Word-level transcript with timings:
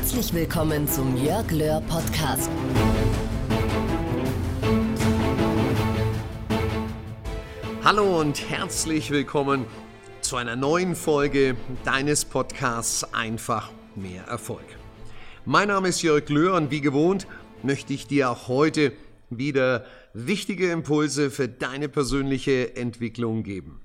Herzlich 0.00 0.32
willkommen 0.32 0.86
zum 0.86 1.16
Jörg 1.16 1.50
Löhr 1.50 1.82
Podcast. 1.88 2.48
Hallo 7.82 8.20
und 8.20 8.48
herzlich 8.48 9.10
willkommen 9.10 9.66
zu 10.20 10.36
einer 10.36 10.54
neuen 10.54 10.94
Folge 10.94 11.56
deines 11.84 12.24
Podcasts 12.24 13.12
Einfach 13.12 13.72
mehr 13.96 14.22
Erfolg. 14.22 14.64
Mein 15.44 15.66
Name 15.66 15.88
ist 15.88 16.00
Jörg 16.02 16.28
Löhr 16.28 16.54
und 16.54 16.70
wie 16.70 16.80
gewohnt 16.80 17.26
möchte 17.64 17.92
ich 17.92 18.06
dir 18.06 18.30
auch 18.30 18.46
heute 18.46 18.92
wieder 19.30 19.84
wichtige 20.14 20.70
Impulse 20.70 21.28
für 21.32 21.48
deine 21.48 21.88
persönliche 21.88 22.76
Entwicklung 22.76 23.42
geben. 23.42 23.80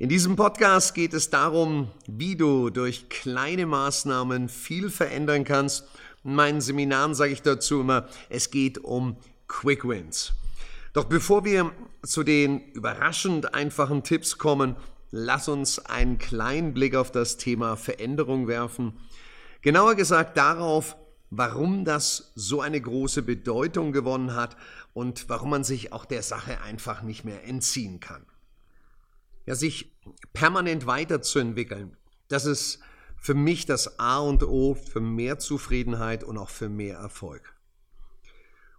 In 0.00 0.08
diesem 0.08 0.34
Podcast 0.34 0.94
geht 0.94 1.12
es 1.12 1.28
darum, 1.28 1.90
wie 2.06 2.34
du 2.34 2.70
durch 2.70 3.10
kleine 3.10 3.66
Maßnahmen 3.66 4.48
viel 4.48 4.88
verändern 4.88 5.44
kannst. 5.44 5.86
In 6.24 6.34
meinen 6.34 6.62
Seminaren 6.62 7.14
sage 7.14 7.34
ich 7.34 7.42
dazu 7.42 7.82
immer, 7.82 8.08
es 8.30 8.50
geht 8.50 8.78
um 8.78 9.18
Quick 9.46 9.86
Wins. 9.86 10.32
Doch 10.94 11.04
bevor 11.04 11.44
wir 11.44 11.70
zu 12.02 12.22
den 12.22 12.62
überraschend 12.72 13.52
einfachen 13.52 14.02
Tipps 14.02 14.38
kommen, 14.38 14.74
lass 15.10 15.48
uns 15.48 15.78
einen 15.78 16.16
kleinen 16.16 16.72
Blick 16.72 16.94
auf 16.96 17.12
das 17.12 17.36
Thema 17.36 17.76
Veränderung 17.76 18.48
werfen. 18.48 18.94
Genauer 19.60 19.96
gesagt 19.96 20.38
darauf, 20.38 20.96
warum 21.28 21.84
das 21.84 22.32
so 22.34 22.62
eine 22.62 22.80
große 22.80 23.20
Bedeutung 23.20 23.92
gewonnen 23.92 24.34
hat 24.34 24.56
und 24.94 25.28
warum 25.28 25.50
man 25.50 25.62
sich 25.62 25.92
auch 25.92 26.06
der 26.06 26.22
Sache 26.22 26.62
einfach 26.62 27.02
nicht 27.02 27.26
mehr 27.26 27.44
entziehen 27.44 28.00
kann. 28.00 28.24
Ja, 29.46 29.54
sich 29.54 29.96
permanent 30.32 30.86
weiterzuentwickeln, 30.86 31.96
das 32.28 32.44
ist 32.44 32.80
für 33.16 33.34
mich 33.34 33.66
das 33.66 33.98
A 33.98 34.18
und 34.18 34.42
O 34.42 34.74
für 34.74 35.00
mehr 35.00 35.38
Zufriedenheit 35.38 36.24
und 36.24 36.38
auch 36.38 36.48
für 36.48 36.68
mehr 36.68 36.96
Erfolg. 36.98 37.54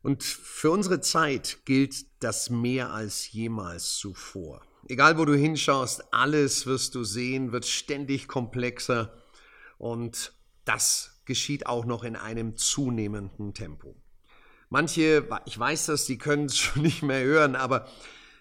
Und 0.01 0.23
für 0.23 0.71
unsere 0.71 0.99
Zeit 0.99 1.59
gilt 1.65 2.05
das 2.23 2.49
mehr 2.49 2.91
als 2.91 3.31
jemals 3.31 3.97
zuvor. 3.97 4.61
Egal 4.87 5.17
wo 5.19 5.25
du 5.25 5.35
hinschaust, 5.35 6.11
alles 6.11 6.65
wirst 6.65 6.95
du 6.95 7.03
sehen, 7.03 7.51
wird 7.51 7.67
ständig 7.67 8.27
komplexer 8.27 9.13
und 9.77 10.33
das 10.65 11.21
geschieht 11.25 11.67
auch 11.67 11.85
noch 11.85 12.03
in 12.03 12.15
einem 12.15 12.55
zunehmenden 12.55 13.53
Tempo. 13.53 13.95
Manche, 14.69 15.27
ich 15.45 15.59
weiß 15.59 15.87
das, 15.87 16.05
die 16.05 16.17
können 16.17 16.45
es 16.45 16.57
schon 16.57 16.81
nicht 16.81 17.03
mehr 17.03 17.23
hören, 17.23 17.55
aber 17.55 17.87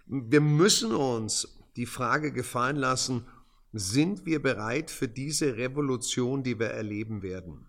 wir 0.07 0.41
müssen 0.41 0.93
uns 0.93 1.60
die 1.81 1.87
Frage 1.87 2.31
gefallen 2.31 2.77
lassen, 2.77 3.25
sind 3.73 4.27
wir 4.27 4.43
bereit 4.43 4.91
für 4.91 5.09
diese 5.09 5.57
Revolution, 5.57 6.43
die 6.43 6.59
wir 6.59 6.67
erleben 6.67 7.23
werden? 7.23 7.69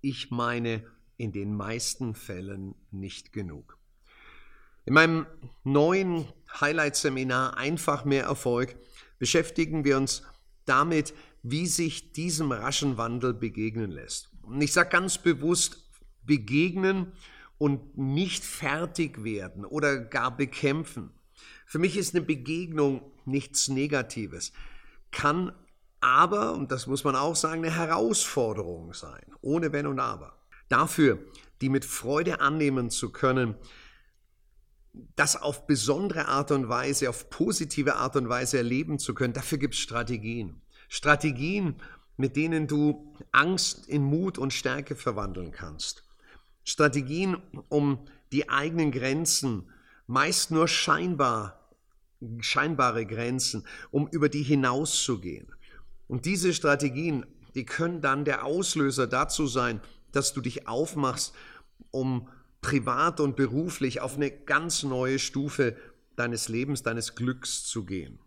Ich 0.00 0.30
meine, 0.30 0.82
in 1.18 1.30
den 1.30 1.54
meisten 1.54 2.14
Fällen 2.14 2.74
nicht 2.90 3.34
genug. 3.34 3.76
In 4.86 4.94
meinem 4.94 5.26
neuen 5.62 6.26
Highlight-Seminar 6.58 7.58
Einfach 7.58 8.06
mehr 8.06 8.24
Erfolg 8.24 8.76
beschäftigen 9.18 9.84
wir 9.84 9.98
uns 9.98 10.22
damit, 10.64 11.12
wie 11.42 11.66
sich 11.66 12.12
diesem 12.12 12.50
raschen 12.50 12.96
Wandel 12.96 13.34
begegnen 13.34 13.90
lässt. 13.90 14.30
Und 14.40 14.62
ich 14.62 14.72
sage 14.72 14.88
ganz 14.88 15.18
bewusst 15.18 15.90
begegnen 16.22 17.12
und 17.58 17.98
nicht 17.98 18.42
fertig 18.42 19.22
werden 19.22 19.66
oder 19.66 19.98
gar 19.98 20.34
bekämpfen. 20.34 21.10
Für 21.66 21.78
mich 21.78 21.98
ist 21.98 22.14
eine 22.14 22.24
Begegnung 22.24 23.02
nichts 23.26 23.68
Negatives, 23.68 24.52
kann 25.10 25.52
aber, 26.00 26.52
und 26.52 26.70
das 26.70 26.86
muss 26.86 27.04
man 27.04 27.16
auch 27.16 27.34
sagen, 27.34 27.64
eine 27.64 27.74
Herausforderung 27.74 28.92
sein, 28.92 29.24
ohne 29.40 29.72
Wenn 29.72 29.86
und 29.86 30.00
Aber. 30.00 30.38
Dafür, 30.68 31.18
die 31.60 31.68
mit 31.68 31.84
Freude 31.84 32.40
annehmen 32.40 32.90
zu 32.90 33.10
können, 33.10 33.54
das 35.16 35.40
auf 35.40 35.66
besondere 35.66 36.28
Art 36.28 36.50
und 36.50 36.68
Weise, 36.68 37.08
auf 37.08 37.30
positive 37.30 37.96
Art 37.96 38.16
und 38.16 38.28
Weise 38.28 38.58
erleben 38.58 38.98
zu 38.98 39.14
können, 39.14 39.32
dafür 39.32 39.58
gibt 39.58 39.74
es 39.74 39.80
Strategien. 39.80 40.60
Strategien, 40.88 41.76
mit 42.16 42.36
denen 42.36 42.66
du 42.66 43.16
Angst 43.32 43.88
in 43.88 44.02
Mut 44.02 44.38
und 44.38 44.52
Stärke 44.52 44.94
verwandeln 44.94 45.52
kannst. 45.52 46.04
Strategien, 46.64 47.36
um 47.68 48.06
die 48.32 48.48
eigenen 48.48 48.92
Grenzen 48.92 49.70
meist 50.06 50.50
nur 50.50 50.68
scheinbar 50.68 51.63
scheinbare 52.40 53.06
Grenzen, 53.06 53.66
um 53.90 54.08
über 54.08 54.28
die 54.28 54.42
hinauszugehen. 54.42 55.52
Und 56.06 56.26
diese 56.26 56.52
Strategien, 56.52 57.26
die 57.54 57.64
können 57.64 58.00
dann 58.00 58.24
der 58.24 58.44
Auslöser 58.44 59.06
dazu 59.06 59.46
sein, 59.46 59.80
dass 60.12 60.32
du 60.32 60.40
dich 60.40 60.68
aufmachst, 60.68 61.34
um 61.90 62.28
privat 62.60 63.20
und 63.20 63.36
beruflich 63.36 64.00
auf 64.00 64.16
eine 64.16 64.30
ganz 64.30 64.82
neue 64.82 65.18
Stufe 65.18 65.76
deines 66.16 66.48
Lebens, 66.48 66.82
deines 66.82 67.14
Glücks 67.14 67.64
zu 67.64 67.84
gehen. 67.84 68.18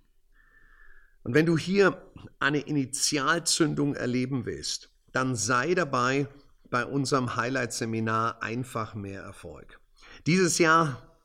Und 1.24 1.34
wenn 1.34 1.46
du 1.46 1.58
hier 1.58 2.02
eine 2.40 2.60
Initialzündung 2.60 3.96
erleben 3.96 4.46
willst, 4.46 4.90
dann 5.12 5.36
sei 5.36 5.74
dabei 5.74 6.28
bei 6.70 6.86
unserem 6.86 7.36
Highlight-Seminar 7.36 8.42
einfach 8.42 8.96
mehr 8.96 9.24
Erfolg. 9.24 9.80
Dieses 10.26 10.58
Jahr 10.58 11.18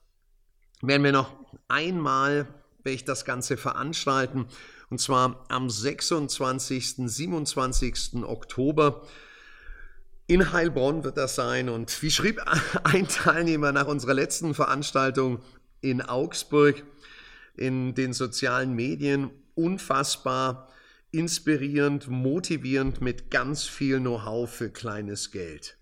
werden 0.81 1.03
wir 1.03 1.11
noch 1.11 1.33
einmal 1.67 2.47
werde 2.83 2.95
ich 2.95 3.05
das 3.05 3.25
Ganze 3.25 3.57
veranstalten. 3.57 4.45
Und 4.89 4.99
zwar 4.99 5.45
am 5.49 5.69
26. 5.69 6.95
27. 6.97 8.23
Oktober. 8.23 9.07
In 10.27 10.51
Heilbronn 10.51 11.03
wird 11.03 11.17
das 11.17 11.35
sein. 11.35 11.69
Und 11.69 12.01
wie 12.01 12.11
schrieb 12.11 12.41
ein 12.83 13.07
Teilnehmer 13.07 13.71
nach 13.71 13.87
unserer 13.87 14.13
letzten 14.13 14.53
Veranstaltung 14.53 15.41
in 15.81 16.01
Augsburg 16.01 16.83
in 17.55 17.93
den 17.93 18.13
sozialen 18.13 18.73
Medien, 18.73 19.29
unfassbar 19.55 20.69
inspirierend, 21.11 22.07
motivierend 22.07 22.99
mit 22.99 23.29
ganz 23.29 23.65
viel 23.65 23.99
Know-how 23.99 24.49
für 24.49 24.71
kleines 24.71 25.29
Geld. 25.29 25.77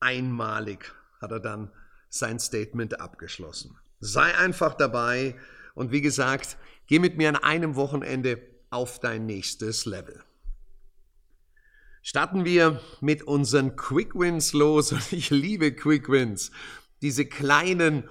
Einmalig 0.00 0.92
hat 1.20 1.30
er 1.30 1.38
dann 1.38 1.70
sein 2.08 2.40
Statement 2.40 3.00
abgeschlossen. 3.00 3.78
Sei 4.00 4.36
einfach 4.36 4.74
dabei, 4.74 5.36
und 5.74 5.92
wie 5.92 6.00
gesagt, 6.00 6.56
geh 6.86 6.98
mit 6.98 7.16
mir 7.16 7.28
an 7.28 7.36
einem 7.36 7.76
Wochenende 7.76 8.40
auf 8.70 9.00
dein 9.00 9.26
nächstes 9.26 9.86
Level. 9.86 10.22
Starten 12.02 12.44
wir 12.46 12.80
mit 13.00 13.24
unseren 13.24 13.76
Quick 13.76 14.14
Wins 14.14 14.52
los. 14.52 14.92
Und 14.92 15.12
ich 15.12 15.30
liebe 15.30 15.72
Quick 15.72 16.08
Wins. 16.08 16.50
Diese 17.02 17.26
kleinen 17.26 18.08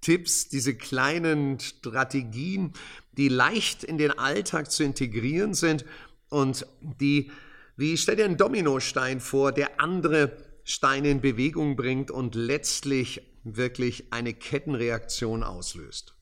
Tipps, 0.00 0.48
diese 0.48 0.76
kleinen 0.76 1.58
Strategien, 1.58 2.72
die 3.16 3.28
leicht 3.28 3.82
in 3.82 3.98
den 3.98 4.12
Alltag 4.12 4.70
zu 4.70 4.84
integrieren 4.84 5.54
sind 5.54 5.84
und 6.28 6.66
die, 6.80 7.32
wie 7.76 7.96
stell 7.96 8.16
dir 8.16 8.24
einen 8.24 8.36
Dominostein 8.36 9.20
vor, 9.20 9.52
der 9.52 9.80
andere 9.80 10.36
Steine 10.64 11.10
in 11.10 11.20
Bewegung 11.20 11.76
bringt 11.76 12.10
und 12.10 12.34
letztlich 12.34 13.22
wirklich 13.42 14.12
eine 14.12 14.34
Kettenreaktion 14.34 15.42
auslöst. 15.42 16.15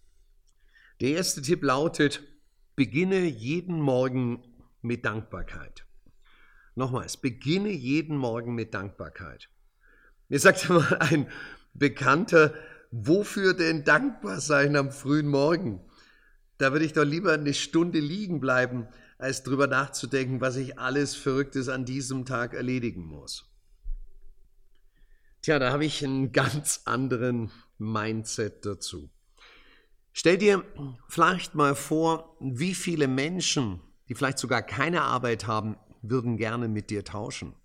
Der 1.05 1.17
erste 1.17 1.43
Tipp 1.43 1.63
lautet, 1.63 2.23
beginne 2.77 3.27
jeden 3.27 3.79
Morgen 3.79 4.43
mit 4.81 5.05
Dankbarkeit. 5.05 5.85
Nochmals, 6.77 7.19
beginne 7.19 7.69
jeden 7.69 8.17
Morgen 8.17 8.55
mit 8.55 8.73
Dankbarkeit. 8.73 9.51
Mir 10.31 10.41
sagte 10.41 10.73
mal 10.73 10.97
ein 11.01 11.29
Bekannter, 11.75 12.55
wofür 12.91 13.53
denn 13.53 13.85
dankbar 13.85 14.41
sein 14.41 14.77
am 14.77 14.91
frühen 14.91 15.29
Morgen? 15.29 15.83
Da 16.57 16.73
würde 16.73 16.87
ich 16.87 16.95
doch 16.95 17.05
lieber 17.05 17.35
eine 17.35 17.53
Stunde 17.53 18.01
liegen 18.01 18.41
bleiben, 18.41 18.89
als 19.19 19.43
drüber 19.43 19.67
nachzudenken, 19.67 20.41
was 20.41 20.57
ich 20.57 20.79
alles 20.79 21.15
Verrücktes 21.15 21.69
an 21.69 21.85
diesem 21.85 22.25
Tag 22.25 22.55
erledigen 22.55 23.05
muss. 23.05 23.53
Tja, 25.43 25.59
da 25.59 25.71
habe 25.71 25.85
ich 25.85 26.03
einen 26.03 26.33
ganz 26.33 26.81
anderen 26.87 27.51
Mindset 27.77 28.65
dazu. 28.65 29.11
Stell 30.17 30.39
dir 30.39 30.65
vielleicht 31.09 31.57
mal 31.57 31.75
vor, 31.75 32.37
wie 32.39 32.77
viele 32.77 33.09
Menschen, 33.09 33.81
die 34.09 34.15
vielleicht 34.15 34.39
sogar 34.39 34.63
keine 34.63 35.03
Arbeit 35.03 35.49
haben, 35.49 35.77
würden 36.03 36.37
gerne 36.37 36.69
mit 36.69 36.89
dir 36.91 37.05
tauschen. 37.05 37.57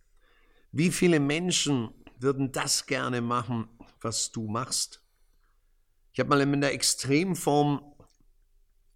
Wie 0.71 0.89
viele 0.89 1.19
Menschen 1.19 1.91
würden 2.17 2.51
das 2.51 2.87
gerne 2.87 3.21
machen, 3.21 3.67
was 4.01 4.31
du 4.31 4.47
machst? 4.47 5.03
Ich 6.11 6.19
habe 6.19 6.29
mal 6.29 6.41
in 6.41 6.59
der 6.59 6.73
Extremform 6.73 7.83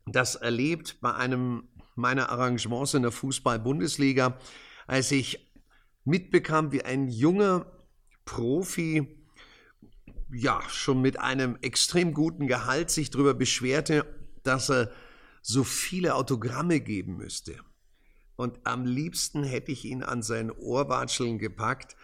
das 0.07 0.33
erlebt 0.33 0.97
bei 0.99 1.13
einem 1.13 1.67
meiner 1.93 2.29
Arrangements 2.29 2.95
in 2.95 3.03
der 3.03 3.11
Fußball-Bundesliga, 3.11 4.39
als 4.87 5.11
ich 5.11 5.53
mitbekam, 6.05 6.71
wie 6.71 6.81
ein 6.81 7.07
junger 7.07 7.67
Profi 8.25 9.22
ja 10.33 10.61
schon 10.69 11.01
mit 11.01 11.19
einem 11.19 11.57
extrem 11.61 12.13
guten 12.13 12.47
Gehalt 12.47 12.89
sich 12.89 13.09
darüber 13.11 13.33
beschwerte, 13.33 14.05
dass 14.43 14.69
er 14.69 14.91
so 15.41 15.63
viele 15.63 16.15
Autogramme 16.15 16.79
geben 16.79 17.17
müsste. 17.17 17.55
und 18.35 18.65
am 18.65 18.85
liebsten 18.85 19.43
hätte 19.43 19.71
ich 19.71 19.85
ihn 19.85 20.01
an 20.01 20.23
sein 20.23 20.49
Ohrwatscheln 20.49 21.37
gepackt, 21.37 21.95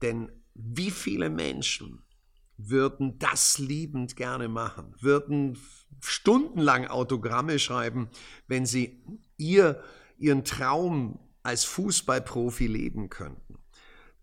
denn 0.00 0.30
wie 0.54 0.92
viele 0.92 1.28
Menschen 1.28 2.02
würden 2.56 3.18
das 3.18 3.58
liebend 3.58 4.14
gerne 4.14 4.48
machen, 4.48 4.94
würden 5.00 5.58
stundenlang 6.00 6.86
Autogramme 6.86 7.58
schreiben, 7.58 8.08
wenn 8.46 8.64
sie 8.64 9.02
ihr, 9.36 9.82
ihren 10.18 10.44
Traum 10.44 11.18
als 11.42 11.64
Fußballprofi 11.64 12.68
leben 12.68 13.08
könnten. 13.08 13.58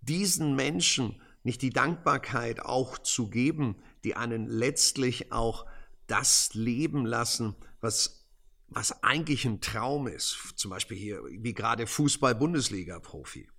Diesen 0.01 0.55
Menschen 0.55 1.21
nicht 1.43 1.61
die 1.61 1.69
Dankbarkeit 1.69 2.61
auch 2.61 2.97
zu 2.97 3.29
geben, 3.29 3.81
die 4.03 4.15
einen 4.15 4.47
letztlich 4.47 5.31
auch 5.31 5.65
das 6.07 6.53
leben 6.53 7.05
lassen, 7.05 7.55
was, 7.81 8.27
was 8.67 9.03
eigentlich 9.03 9.45
ein 9.45 9.61
Traum 9.61 10.07
ist. 10.07 10.53
Zum 10.55 10.71
Beispiel 10.71 10.97
hier, 10.97 11.21
wie 11.25 11.53
gerade 11.53 11.87
Fußball-Bundesliga-Profi. 11.87 13.49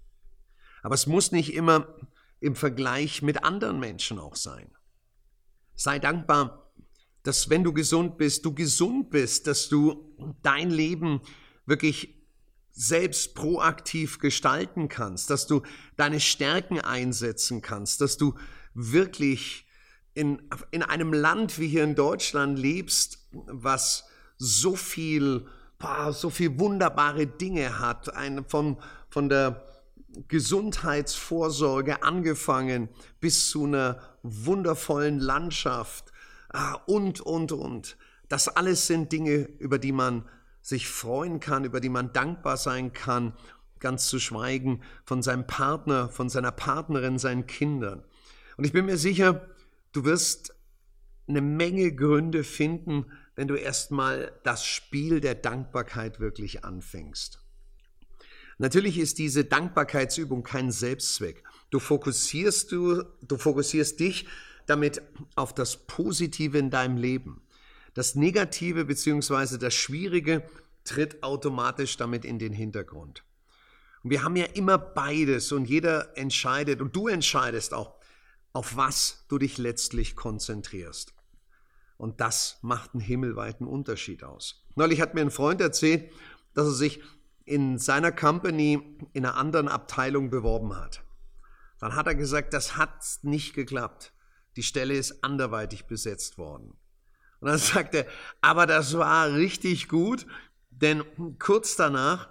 Aber 0.83 0.95
es 0.95 1.07
muss 1.07 1.33
nicht 1.33 1.55
immer 1.55 1.95
im 2.41 2.57
Vergleich 2.57 3.23
mit 3.23 3.45
anderen 3.45 3.79
Menschen 3.79 4.19
auch 4.19 4.37
sein. 4.37 4.71
Sei 5.75 5.99
dankbar, 5.99 6.73
dass 7.23 7.51
wenn 7.51 7.65
du 7.65 7.73
gesund 7.73 8.19
bist, 8.19 8.45
du 8.45 8.55
gesund 8.55 9.11
bist, 9.11 9.47
dass 9.47 9.69
du 9.69 10.17
dein 10.43 10.71
Leben 10.71 11.21
wirklich 11.67 12.20
selbst 12.81 13.35
proaktiv 13.35 14.21
gestalten 14.21 14.89
kannst, 14.89 15.29
dass 15.29 15.47
du 15.47 15.61
deine 15.99 16.19
Stärken 16.19 16.81
einsetzen 16.81 17.61
kannst, 17.61 18.01
dass 18.01 18.17
du 18.17 18.35
wirklich 18.73 19.67
in, 20.15 20.41
in 20.71 20.83
einem 20.83 21.13
Land 21.13 21.59
wie 21.59 21.69
hier 21.69 21.85
in 21.85 21.95
Deutschland 21.95 22.59
lebst, 22.59 23.19
was 23.33 24.05
so 24.39 24.77
viel, 24.77 25.47
boah, 25.79 26.15
so 26.15 26.31
viel 26.31 26.59
wunderbare 26.59 27.27
Dinge 27.27 27.81
hat, 27.81 28.15
ein, 28.15 28.47
von, 28.49 28.79
von 29.11 29.29
der 29.29 29.63
Gesundheitsvorsorge 30.29 32.03
angefangen 32.03 32.89
bis 33.21 33.51
zu 33.51 33.67
einer 33.67 34.01
wundervollen 34.23 35.19
Landschaft 35.19 36.13
ah, 36.49 36.81
und, 36.87 37.21
und, 37.21 37.53
und. 37.53 37.99
Das 38.31 38.49
alles 38.49 38.87
sind 38.87 39.13
Dinge, 39.13 39.51
über 39.59 39.79
die 39.79 39.93
man 39.93 40.25
sich 40.63 40.89
freuen 40.89 41.41
kann, 41.41 41.65
über 41.65 41.81
die 41.81 41.89
man 41.89 42.13
dankbar 42.13 42.57
sein 42.57 42.93
kann, 42.93 43.35
ganz 43.79 44.09
zu 44.09 44.19
schweigen 44.19 44.83
von 45.05 45.23
seinem 45.23 45.47
Partner, 45.47 46.09
von 46.09 46.29
seiner 46.29 46.53
Partnerin, 46.53 47.19
seinen 47.19 47.47
Kindern. 47.47 48.05
Und 48.57 48.65
ich 48.65 48.73
bin 48.73 48.87
mir 48.87 48.99
sicher, 48.99 49.49
du 49.93 50.05
wirst 50.05 50.55
eine 51.27 51.41
Menge 51.41 51.95
Gründe 51.95 52.45
finden, 52.45 53.07
wenn 53.37 53.49
du 53.49 53.55
erstmal 53.55 54.33
das 54.43 54.67
Spiel 54.67 55.21
der 55.21 55.35
Dankbarkeit 55.35 56.21
wirklich 56.21 56.65
anfängst. 56.65 57.41
Natürlich 58.59 58.99
ist 58.99 59.19
diese 59.19 59.47
Dankbarkeitsübung 59.47 60.43
kein 60.43 60.71
Selbstzweck. 60.71 61.43
Du 61.71 61.79
fokussierst 61.79 62.71
du, 62.71 63.05
du 63.23 63.39
fokussierst 63.39 63.99
dich 63.99 64.29
damit 64.67 65.01
auf 65.35 65.55
das 65.55 65.79
Positive 65.87 66.59
in 66.59 66.69
deinem 66.69 66.99
Leben. 66.99 67.41
Das 67.95 68.15
Negative 68.15 68.85
bzw. 68.85 69.59
das 69.59 69.75
Schwierige 69.75 70.43
tritt 70.85 71.23
automatisch 71.23 71.97
damit 71.97 72.25
in 72.25 72.39
den 72.39 72.53
Hintergrund. 72.53 73.25
Und 74.03 74.11
wir 74.11 74.23
haben 74.23 74.37
ja 74.37 74.47
immer 74.47 74.79
beides 74.79 75.53
und 75.53 75.67
jeder 75.67 76.17
entscheidet 76.17 76.81
und 76.81 76.97
du 76.97 77.09
entscheidest 77.09 77.75
auch, 77.75 77.97
auf 78.53 78.77
was 78.77 79.25
du 79.29 79.39
dich 79.39 79.59
letztlich 79.59 80.17
konzentrierst. 80.17 81.15
Und 81.97 82.21
das 82.21 82.59
macht 82.63 82.95
einen 82.95 83.03
himmelweiten 83.03 83.67
Unterschied 83.67 84.25
aus. 84.25 84.65
Neulich 84.75 85.01
hat 85.01 85.15
mir 85.15 85.21
ein 85.21 85.31
Freund 85.31 85.61
erzählt, 85.61 86.11
dass 86.55 86.67
er 86.67 86.73
sich 86.73 87.03
in 87.45 87.79
seiner 87.79 88.11
Company 88.11 88.99
in 89.13 89.27
einer 89.27 89.37
anderen 89.37 89.69
Abteilung 89.69 90.31
beworben 90.31 90.77
hat. 90.77 91.03
Dann 91.79 91.95
hat 91.95 92.07
er 92.07 92.15
gesagt, 92.15 92.55
das 92.55 92.77
hat 92.77 93.05
nicht 93.23 93.55
geklappt. 93.55 94.13
Die 94.57 94.63
Stelle 94.63 94.95
ist 94.95 95.23
anderweitig 95.23 95.87
besetzt 95.87 96.39
worden. 96.39 96.80
Und 97.41 97.49
dann 97.49 97.59
sagt 97.59 97.95
er, 97.95 98.07
aber 98.41 98.67
das 98.67 98.97
war 98.97 99.33
richtig 99.33 99.89
gut, 99.89 100.27
denn 100.71 101.05
kurz 101.39 101.77
danach 101.77 102.29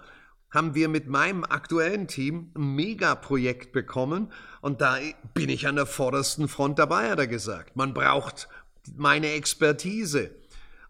haben 0.50 0.74
wir 0.74 0.88
mit 0.88 1.06
meinem 1.06 1.44
aktuellen 1.44 2.08
Team 2.08 2.50
ein 2.56 2.74
Megaprojekt 2.74 3.72
bekommen 3.72 4.32
und 4.60 4.80
da 4.80 4.98
bin 5.34 5.48
ich 5.48 5.68
an 5.68 5.76
der 5.76 5.86
vordersten 5.86 6.48
Front 6.48 6.78
dabei, 6.78 7.10
hat 7.10 7.18
er 7.18 7.28
gesagt. 7.28 7.76
Man 7.76 7.94
braucht 7.94 8.48
meine 8.96 9.32
Expertise. 9.32 10.30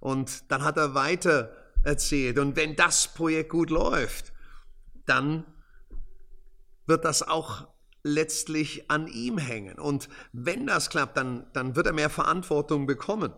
Und 0.00 0.50
dann 0.50 0.64
hat 0.64 0.78
er 0.78 0.94
weiter 0.94 1.54
erzählt. 1.82 2.38
Und 2.38 2.56
wenn 2.56 2.74
das 2.74 3.08
Projekt 3.08 3.50
gut 3.50 3.70
läuft, 3.70 4.32
dann 5.06 5.44
wird 6.86 7.04
das 7.04 7.26
auch 7.26 7.68
letztlich 8.02 8.90
an 8.90 9.06
ihm 9.08 9.36
hängen. 9.36 9.78
Und 9.78 10.08
wenn 10.32 10.66
das 10.66 10.88
klappt, 10.88 11.16
dann, 11.18 11.46
dann 11.52 11.76
wird 11.76 11.86
er 11.86 11.92
mehr 11.92 12.10
Verantwortung 12.10 12.86
bekommen. 12.86 13.32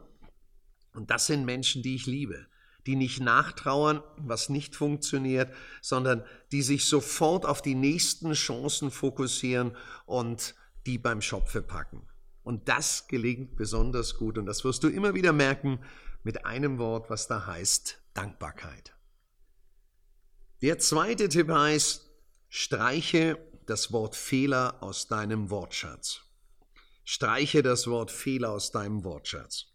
Und 0.93 1.11
das 1.11 1.27
sind 1.27 1.45
Menschen, 1.45 1.83
die 1.83 1.95
ich 1.95 2.07
liebe, 2.07 2.47
die 2.87 2.97
nicht 2.97 3.21
nachtrauern, 3.21 4.03
was 4.17 4.49
nicht 4.49 4.75
funktioniert, 4.75 5.53
sondern 5.81 6.25
die 6.51 6.63
sich 6.63 6.87
sofort 6.87 7.47
auf 7.47 7.63
die 7.63 7.75
nächsten 7.75 8.33
Chancen 8.33 8.91
fokussieren 8.91 9.77
und 10.07 10.55
die 10.87 10.99
beim 10.99 11.23
Schopfe 11.23 11.63
packen. 11.63 12.07
Und 12.43 12.69
das 12.69 13.07
gelingt 13.07 13.57
besonders 13.57 14.17
gut 14.17 14.37
und 14.37 14.47
das 14.47 14.65
wirst 14.65 14.83
du 14.83 14.89
immer 14.89 15.15
wieder 15.15 15.33
merken 15.33 15.79
mit 16.25 16.45
einem 16.45 16.79
Wort, 16.79 17.09
was 17.09 17.29
da 17.29 17.47
heißt 17.47 18.03
Dankbarkeit. 18.15 18.95
Der 20.61 20.79
zweite 20.79 21.29
Tipp 21.29 21.49
heißt, 21.51 22.11
streiche 22.49 23.39
das 23.67 23.93
Wort 23.93 24.17
Fehler 24.17 24.83
aus 24.83 25.09
deinem 25.09 25.51
Wortschatz. 25.51 26.21
Streiche 27.05 27.63
das 27.63 27.87
Wort 27.87 28.11
Fehler 28.11 28.51
aus 28.51 28.71
deinem 28.71 29.05
Wortschatz. 29.05 29.72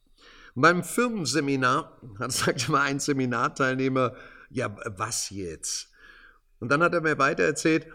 Beim 0.59 0.83
Firmenseminar 0.83 2.01
hat, 2.17 2.31
sagte 2.31 2.71
mal 2.71 2.81
ein 2.81 2.99
Seminarteilnehmer, 2.99 4.15
ja, 4.49 4.75
was 4.97 5.29
jetzt? 5.29 5.91
Und 6.59 6.69
dann 6.69 6.81
hat 6.81 6.95
er 6.95 7.01
mir 7.01 7.19
weiter 7.19 7.43
erzählt, 7.43 7.85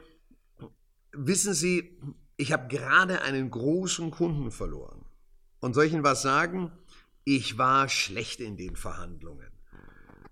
wissen 1.10 1.54
Sie, 1.54 1.98
ich 2.36 2.52
habe 2.52 2.68
gerade 2.68 3.22
einen 3.22 3.50
großen 3.50 4.12
Kunden 4.12 4.52
verloren. 4.52 5.04
Und 5.58 5.74
soll 5.74 5.86
ich 5.86 5.92
Ihnen 5.92 6.04
was 6.04 6.22
sagen? 6.22 6.70
Ich 7.24 7.58
war 7.58 7.88
schlecht 7.88 8.38
in 8.38 8.56
den 8.56 8.76
Verhandlungen. 8.76 9.50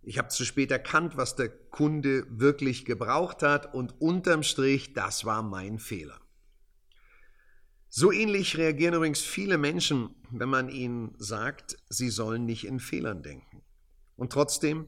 Ich 0.03 0.17
habe 0.17 0.29
zu 0.29 0.44
spät 0.44 0.71
erkannt, 0.71 1.17
was 1.17 1.35
der 1.35 1.49
Kunde 1.49 2.26
wirklich 2.31 2.85
gebraucht 2.85 3.43
hat 3.43 3.75
und 3.75 4.00
unterm 4.00 4.44
Strich, 4.44 4.93
das 4.93 5.25
war 5.25 5.43
mein 5.43 5.81
Fehler. 5.81 6.21
So 7.92 8.12
ähnlich 8.12 8.56
reagieren 8.56 8.94
übrigens 8.94 9.20
viele 9.20 9.59
Menschen, 9.59 10.14
wenn 10.30 10.49
man 10.49 10.68
ihnen 10.68 11.12
sagt, 11.18 11.76
sie 11.88 12.09
sollen 12.09 12.47
nicht 12.47 12.64
in 12.64 12.78
Fehlern 12.78 13.25
denken. 13.25 13.62
Und 14.14 14.32
trotzdem 14.32 14.87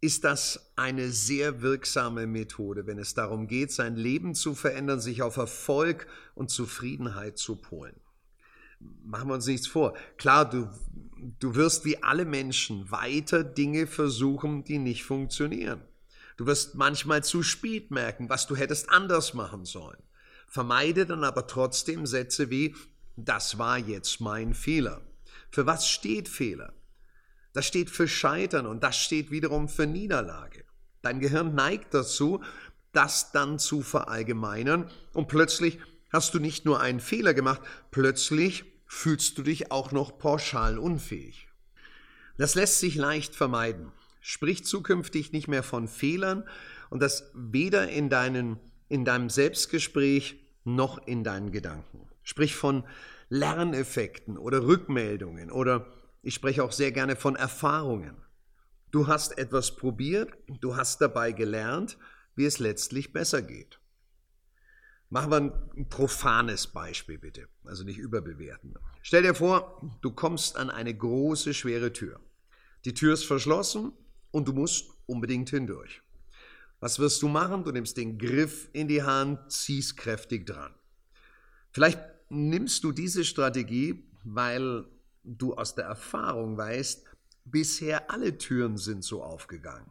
ist 0.00 0.22
das 0.22 0.72
eine 0.76 1.10
sehr 1.10 1.62
wirksame 1.62 2.28
Methode, 2.28 2.86
wenn 2.86 2.98
es 2.98 3.14
darum 3.14 3.48
geht, 3.48 3.72
sein 3.72 3.96
Leben 3.96 4.36
zu 4.36 4.54
verändern, 4.54 5.00
sich 5.00 5.22
auf 5.22 5.36
Erfolg 5.36 6.06
und 6.36 6.48
Zufriedenheit 6.48 7.38
zu 7.38 7.56
polen. 7.56 7.96
Machen 8.78 9.30
wir 9.30 9.34
uns 9.34 9.48
nichts 9.48 9.66
vor. 9.66 9.94
Klar, 10.16 10.48
du, 10.48 10.68
du 11.40 11.56
wirst 11.56 11.84
wie 11.84 12.00
alle 12.04 12.24
Menschen 12.24 12.88
weiter 12.92 13.42
Dinge 13.42 13.88
versuchen, 13.88 14.62
die 14.62 14.78
nicht 14.78 15.02
funktionieren. 15.02 15.82
Du 16.36 16.46
wirst 16.46 16.76
manchmal 16.76 17.24
zu 17.24 17.42
spät 17.42 17.90
merken, 17.90 18.28
was 18.28 18.46
du 18.46 18.54
hättest 18.54 18.90
anders 18.90 19.34
machen 19.34 19.64
sollen 19.64 19.98
vermeide 20.48 21.06
dann 21.06 21.24
aber 21.24 21.46
trotzdem 21.46 22.06
Sätze 22.06 22.50
wie, 22.50 22.74
das 23.16 23.58
war 23.58 23.78
jetzt 23.78 24.20
mein 24.20 24.54
Fehler. 24.54 25.02
Für 25.50 25.66
was 25.66 25.88
steht 25.88 26.28
Fehler? 26.28 26.72
Das 27.52 27.66
steht 27.66 27.90
für 27.90 28.08
Scheitern 28.08 28.66
und 28.66 28.82
das 28.82 28.96
steht 28.96 29.30
wiederum 29.30 29.68
für 29.68 29.86
Niederlage. 29.86 30.64
Dein 31.02 31.20
Gehirn 31.20 31.54
neigt 31.54 31.94
dazu, 31.94 32.42
das 32.92 33.32
dann 33.32 33.58
zu 33.58 33.82
verallgemeinern 33.82 34.90
und 35.12 35.28
plötzlich 35.28 35.78
hast 36.10 36.34
du 36.34 36.38
nicht 36.38 36.64
nur 36.64 36.80
einen 36.80 37.00
Fehler 37.00 37.34
gemacht, 37.34 37.60
plötzlich 37.90 38.64
fühlst 38.86 39.36
du 39.38 39.42
dich 39.42 39.70
auch 39.70 39.92
noch 39.92 40.18
pauschal 40.18 40.78
unfähig. 40.78 41.48
Das 42.38 42.54
lässt 42.54 42.80
sich 42.80 42.94
leicht 42.94 43.34
vermeiden. 43.34 43.92
Sprich 44.20 44.64
zukünftig 44.64 45.32
nicht 45.32 45.48
mehr 45.48 45.62
von 45.62 45.88
Fehlern 45.88 46.44
und 46.90 47.00
das 47.00 47.30
weder 47.34 47.88
in 47.88 48.08
deinen 48.08 48.58
in 48.88 49.04
deinem 49.04 49.30
Selbstgespräch 49.30 50.36
noch 50.64 51.06
in 51.06 51.24
deinen 51.24 51.52
Gedanken. 51.52 52.08
Sprich 52.22 52.54
von 52.54 52.84
Lerneffekten 53.28 54.36
oder 54.36 54.66
Rückmeldungen 54.66 55.50
oder 55.50 55.86
ich 56.22 56.34
spreche 56.34 56.64
auch 56.64 56.72
sehr 56.72 56.92
gerne 56.92 57.16
von 57.16 57.36
Erfahrungen. 57.36 58.16
Du 58.90 59.06
hast 59.06 59.36
etwas 59.38 59.76
probiert, 59.76 60.32
du 60.60 60.76
hast 60.76 61.00
dabei 61.00 61.32
gelernt, 61.32 61.98
wie 62.34 62.46
es 62.46 62.58
letztlich 62.58 63.12
besser 63.12 63.42
geht. 63.42 63.80
Machen 65.10 65.30
wir 65.30 65.36
ein 65.38 65.88
profanes 65.88 66.66
Beispiel 66.66 67.18
bitte, 67.18 67.48
also 67.64 67.84
nicht 67.84 67.98
überbewerten. 67.98 68.74
Stell 69.02 69.22
dir 69.22 69.34
vor, 69.34 69.80
du 70.02 70.10
kommst 70.10 70.56
an 70.56 70.70
eine 70.70 70.94
große, 70.94 71.54
schwere 71.54 71.92
Tür. 71.92 72.20
Die 72.84 72.94
Tür 72.94 73.14
ist 73.14 73.24
verschlossen 73.24 73.92
und 74.30 74.48
du 74.48 74.52
musst 74.52 74.90
unbedingt 75.06 75.48
hindurch. 75.50 76.02
Was 76.80 76.98
wirst 76.98 77.22
du 77.22 77.28
machen? 77.28 77.64
Du 77.64 77.72
nimmst 77.72 77.96
den 77.96 78.18
Griff 78.18 78.68
in 78.72 78.86
die 78.88 79.02
Hand, 79.02 79.50
ziehst 79.50 79.96
kräftig 79.96 80.46
dran. 80.46 80.74
Vielleicht 81.70 81.98
nimmst 82.28 82.84
du 82.84 82.92
diese 82.92 83.24
Strategie, 83.24 84.04
weil 84.24 84.84
du 85.24 85.54
aus 85.54 85.74
der 85.74 85.86
Erfahrung 85.86 86.56
weißt, 86.56 87.04
bisher 87.44 88.10
alle 88.10 88.38
Türen 88.38 88.76
sind 88.76 89.02
so 89.02 89.22
aufgegangen. 89.22 89.90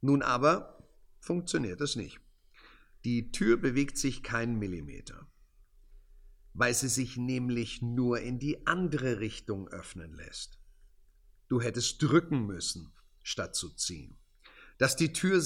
Nun 0.00 0.22
aber 0.22 0.78
funktioniert 1.20 1.80
es 1.80 1.96
nicht. 1.96 2.20
Die 3.04 3.32
Tür 3.32 3.56
bewegt 3.56 3.96
sich 3.96 4.22
keinen 4.22 4.58
Millimeter, 4.58 5.26
weil 6.54 6.74
sie 6.74 6.88
sich 6.88 7.16
nämlich 7.16 7.82
nur 7.82 8.20
in 8.20 8.38
die 8.38 8.66
andere 8.66 9.18
Richtung 9.20 9.68
öffnen 9.68 10.14
lässt. 10.14 10.58
Du 11.48 11.60
hättest 11.60 12.02
drücken 12.02 12.46
müssen, 12.46 12.92
statt 13.22 13.54
zu 13.54 13.70
ziehen. 13.70 14.16
Dass 14.78 14.96
die 14.96 15.12
Tür, 15.12 15.42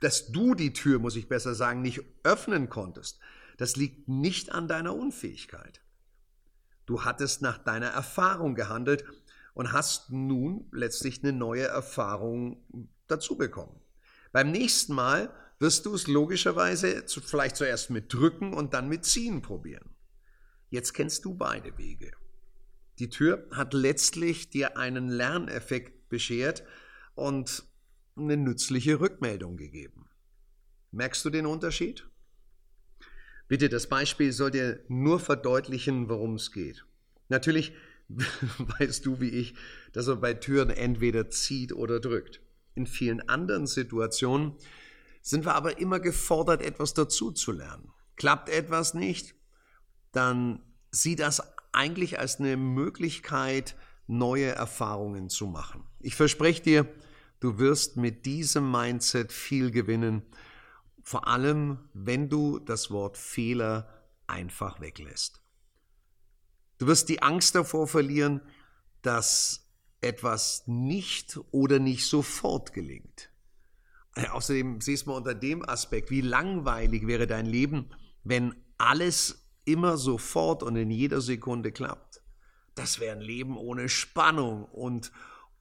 dass 0.00 0.32
du 0.32 0.54
die 0.54 0.72
Tür, 0.72 0.98
muss 0.98 1.16
ich 1.16 1.28
besser 1.28 1.54
sagen, 1.54 1.82
nicht 1.82 2.02
öffnen 2.22 2.68
konntest, 2.68 3.20
das 3.56 3.76
liegt 3.76 4.08
nicht 4.08 4.52
an 4.52 4.68
deiner 4.68 4.94
Unfähigkeit. 4.94 5.80
Du 6.86 7.04
hattest 7.04 7.40
nach 7.40 7.58
deiner 7.58 7.88
Erfahrung 7.88 8.54
gehandelt 8.54 9.04
und 9.54 9.72
hast 9.72 10.10
nun 10.10 10.68
letztlich 10.72 11.22
eine 11.22 11.32
neue 11.32 11.66
Erfahrung 11.66 12.62
dazu 13.06 13.36
bekommen. 13.36 13.80
Beim 14.32 14.50
nächsten 14.50 14.94
Mal 14.94 15.32
wirst 15.60 15.86
du 15.86 15.94
es 15.94 16.08
logischerweise 16.08 17.04
vielleicht 17.06 17.56
zuerst 17.56 17.90
mit 17.90 18.12
Drücken 18.12 18.52
und 18.52 18.74
dann 18.74 18.88
mit 18.88 19.04
Ziehen 19.04 19.40
probieren. 19.42 19.94
Jetzt 20.70 20.92
kennst 20.92 21.24
du 21.24 21.34
beide 21.34 21.78
Wege. 21.78 22.10
Die 22.98 23.08
Tür 23.08 23.46
hat 23.52 23.74
letztlich 23.74 24.50
dir 24.50 24.76
einen 24.76 25.08
Lerneffekt 25.08 26.08
beschert 26.08 26.64
und 27.14 27.64
eine 28.16 28.36
nützliche 28.36 29.00
Rückmeldung 29.00 29.56
gegeben. 29.56 30.08
Merkst 30.92 31.24
du 31.24 31.30
den 31.30 31.46
Unterschied? 31.46 32.06
Bitte, 33.48 33.68
das 33.68 33.88
Beispiel 33.88 34.32
soll 34.32 34.50
dir 34.50 34.84
nur 34.88 35.20
verdeutlichen, 35.20 36.08
worum 36.08 36.34
es 36.34 36.52
geht. 36.52 36.84
Natürlich 37.28 37.72
weißt 38.78 39.04
du 39.06 39.20
wie 39.20 39.30
ich, 39.30 39.54
dass 39.92 40.08
er 40.08 40.16
bei 40.16 40.34
Türen 40.34 40.70
entweder 40.70 41.30
zieht 41.30 41.72
oder 41.72 42.00
drückt. 42.00 42.40
In 42.74 42.86
vielen 42.86 43.28
anderen 43.28 43.66
Situationen 43.66 44.54
sind 45.22 45.44
wir 45.44 45.54
aber 45.54 45.78
immer 45.78 46.00
gefordert, 46.00 46.62
etwas 46.62 46.94
dazu 46.94 47.32
zu 47.32 47.52
lernen. 47.52 47.90
Klappt 48.16 48.48
etwas 48.48 48.94
nicht, 48.94 49.34
dann 50.12 50.60
sieh 50.90 51.16
das 51.16 51.42
eigentlich 51.72 52.18
als 52.18 52.38
eine 52.38 52.56
Möglichkeit, 52.56 53.74
neue 54.06 54.48
Erfahrungen 54.48 55.28
zu 55.28 55.46
machen. 55.46 55.84
Ich 56.00 56.14
verspreche 56.14 56.62
dir, 56.62 56.94
du 57.44 57.58
wirst 57.58 57.98
mit 57.98 58.24
diesem 58.24 58.70
Mindset 58.70 59.30
viel 59.30 59.70
gewinnen, 59.70 60.22
vor 61.02 61.28
allem 61.28 61.90
wenn 61.92 62.30
du 62.30 62.58
das 62.58 62.90
Wort 62.90 63.18
Fehler 63.18 63.86
einfach 64.26 64.80
weglässt. 64.80 65.42
Du 66.78 66.86
wirst 66.86 67.10
die 67.10 67.22
Angst 67.22 67.54
davor 67.54 67.86
verlieren, 67.86 68.40
dass 69.02 69.70
etwas 70.00 70.62
nicht 70.66 71.38
oder 71.50 71.78
nicht 71.78 72.06
sofort 72.06 72.72
gelingt. 72.72 73.30
Außerdem 74.32 74.80
siehst 74.80 75.04
du 75.04 75.10
mal 75.10 75.18
unter 75.18 75.34
dem 75.34 75.68
Aspekt, 75.68 76.10
wie 76.10 76.22
langweilig 76.22 77.06
wäre 77.06 77.26
dein 77.26 77.44
Leben, 77.44 77.90
wenn 78.22 78.54
alles 78.78 79.50
immer 79.66 79.98
sofort 79.98 80.62
und 80.62 80.76
in 80.76 80.90
jeder 80.90 81.20
Sekunde 81.20 81.72
klappt. 81.72 82.22
Das 82.74 83.00
wäre 83.00 83.16
ein 83.16 83.20
Leben 83.20 83.58
ohne 83.58 83.90
Spannung 83.90 84.64
und 84.64 85.12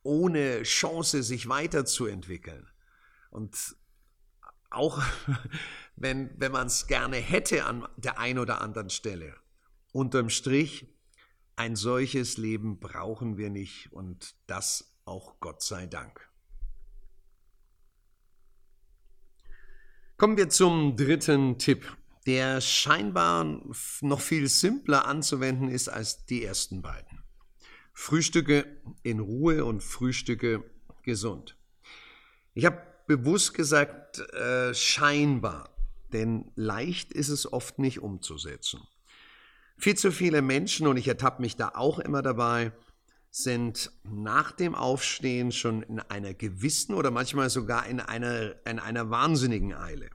ohne 0.03 0.63
Chance, 0.63 1.24
sich 1.24 1.50
weiterzuentwickeln. 1.50 2.69
Und 3.29 3.75
auch 4.69 5.01
wenn, 5.95 6.29
wenn 6.38 6.51
man 6.51 6.67
es 6.67 6.88
gerne 6.88 7.17
hätte 7.17 7.65
an 7.65 7.88
der 7.98 8.19
einen 8.19 8.39
oder 8.39 8.62
anderen 8.62 8.89
Stelle, 8.89 9.36
unterm 9.91 10.29
Strich 10.29 10.88
ein 11.55 11.75
solches 11.75 12.38
Leben 12.38 12.79
brauchen 12.79 13.38
wir 13.38 13.50
nicht 13.50 13.91
und 13.93 14.36
das 14.48 14.95
auch 15.05 15.39
Gott 15.39 15.62
sei 15.62 15.86
Dank. 15.86 16.29
Kommen 20.17 20.38
wir 20.38 20.50
zum 20.50 20.95
dritten 20.95 21.60
Tipp, 21.60 21.98
der 22.25 22.62
scheinbar 22.62 23.62
noch 24.01 24.22
viel 24.22 24.48
simpler 24.48 25.05
anzuwenden 25.05 25.67
ist 25.67 25.89
als 25.89 26.25
die 26.25 26.43
ersten 26.43 26.81
beiden. 26.81 27.12
Frühstücke 27.93 28.65
in 29.03 29.19
Ruhe 29.19 29.63
und 29.65 29.83
Frühstücke 29.83 30.63
gesund. 31.03 31.55
Ich 32.53 32.65
habe 32.65 32.81
bewusst 33.07 33.53
gesagt, 33.53 34.19
äh, 34.33 34.73
scheinbar, 34.73 35.69
denn 36.12 36.51
leicht 36.55 37.13
ist 37.13 37.29
es 37.29 37.51
oft 37.51 37.79
nicht 37.79 38.00
umzusetzen. 38.00 38.81
Viel 39.77 39.95
zu 39.95 40.12
viele 40.12 40.41
Menschen, 40.41 40.88
und 40.88 40.97
ich 40.97 41.07
ertappe 41.07 41.41
mich 41.41 41.55
da 41.55 41.71
auch 41.73 42.00
immer 42.00 42.21
dabei, 42.21 42.71
sind 43.31 43.91
nach 44.03 44.51
dem 44.51 44.75
Aufstehen 44.75 45.51
schon 45.51 45.81
in 45.81 46.00
einer 46.00 46.35
gewissen 46.35 46.93
oder 46.93 47.09
manchmal 47.09 47.50
sogar 47.50 47.88
in 47.88 48.00
einer, 48.00 48.55
in 48.67 48.77
einer 48.77 49.09
wahnsinnigen 49.09 49.73
Eile. 49.73 50.09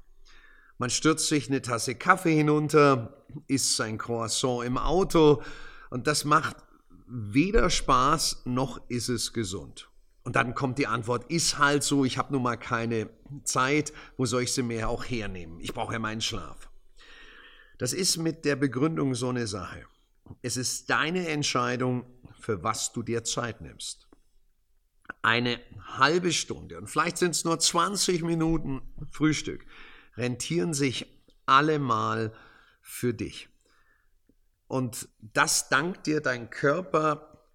Man 0.78 0.90
stürzt 0.90 1.26
sich 1.26 1.48
eine 1.48 1.60
Tasse 1.60 1.96
Kaffee 1.96 2.36
hinunter, 2.36 3.24
isst 3.48 3.74
sein 3.74 3.98
Croissant 3.98 4.64
im 4.64 4.78
Auto 4.78 5.42
und 5.90 6.06
das 6.06 6.24
macht 6.24 6.56
weder 7.08 7.70
Spaß 7.70 8.42
noch 8.44 8.80
ist 8.88 9.08
es 9.08 9.32
gesund. 9.32 9.90
Und 10.24 10.36
dann 10.36 10.54
kommt 10.54 10.78
die 10.78 10.86
Antwort, 10.86 11.30
ist 11.30 11.58
halt 11.58 11.82
so, 11.82 12.04
ich 12.04 12.18
habe 12.18 12.32
nun 12.34 12.42
mal 12.42 12.56
keine 12.56 13.08
Zeit, 13.44 13.92
wo 14.18 14.26
soll 14.26 14.42
ich 14.42 14.52
sie 14.52 14.62
mir 14.62 14.88
auch 14.88 15.04
hernehmen? 15.04 15.58
Ich 15.60 15.72
brauche 15.72 15.94
ja 15.94 15.98
meinen 15.98 16.20
Schlaf. 16.20 16.68
Das 17.78 17.92
ist 17.92 18.18
mit 18.18 18.44
der 18.44 18.56
Begründung 18.56 19.14
so 19.14 19.30
eine 19.30 19.46
Sache. 19.46 19.86
Es 20.42 20.56
ist 20.56 20.90
deine 20.90 21.28
Entscheidung, 21.28 22.04
für 22.38 22.62
was 22.62 22.92
du 22.92 23.02
dir 23.02 23.24
Zeit 23.24 23.62
nimmst. 23.62 24.06
Eine 25.22 25.60
halbe 25.96 26.32
Stunde 26.32 26.76
und 26.76 26.88
vielleicht 26.88 27.16
sind 27.16 27.30
es 27.30 27.44
nur 27.44 27.58
20 27.58 28.22
Minuten 28.22 28.82
Frühstück, 29.10 29.64
rentieren 30.16 30.74
sich 30.74 31.06
allemal 31.46 32.34
für 32.82 33.14
dich. 33.14 33.48
Und 34.68 35.08
das 35.20 35.68
dankt 35.70 36.06
dir 36.06 36.20
dein 36.20 36.50
Körper 36.50 37.46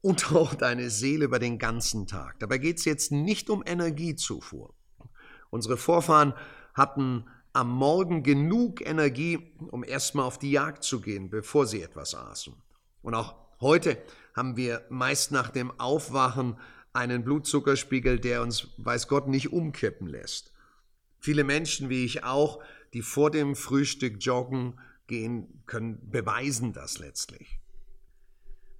und 0.00 0.32
auch 0.34 0.54
deine 0.54 0.90
Seele 0.90 1.24
über 1.24 1.38
den 1.38 1.58
ganzen 1.58 2.06
Tag. 2.06 2.38
Dabei 2.40 2.58
geht 2.58 2.78
es 2.78 2.84
jetzt 2.84 3.12
nicht 3.12 3.48
um 3.48 3.62
Energiezufuhr. 3.64 4.74
Unsere 5.50 5.76
Vorfahren 5.76 6.34
hatten 6.74 7.26
am 7.52 7.70
Morgen 7.70 8.22
genug 8.22 8.80
Energie, 8.80 9.52
um 9.70 9.84
erstmal 9.84 10.24
auf 10.24 10.38
die 10.38 10.50
Jagd 10.50 10.84
zu 10.84 11.00
gehen, 11.00 11.30
bevor 11.30 11.66
sie 11.66 11.82
etwas 11.82 12.14
aßen. 12.14 12.54
Und 13.02 13.14
auch 13.14 13.34
heute 13.60 13.98
haben 14.34 14.56
wir 14.56 14.84
meist 14.88 15.32
nach 15.32 15.50
dem 15.50 15.78
Aufwachen 15.78 16.56
einen 16.94 17.24
Blutzuckerspiegel, 17.24 18.18
der 18.18 18.42
uns, 18.42 18.68
weiß 18.78 19.08
Gott, 19.08 19.28
nicht 19.28 19.52
umkippen 19.52 20.06
lässt. 20.06 20.52
Viele 21.18 21.44
Menschen, 21.44 21.88
wie 21.88 22.04
ich 22.04 22.24
auch, 22.24 22.62
die 22.94 23.02
vor 23.02 23.30
dem 23.30 23.54
Frühstück 23.54 24.16
joggen 24.20 24.80
gehen, 25.12 25.62
können 25.66 26.10
beweisen 26.10 26.72
das 26.72 26.98
letztlich. 26.98 27.60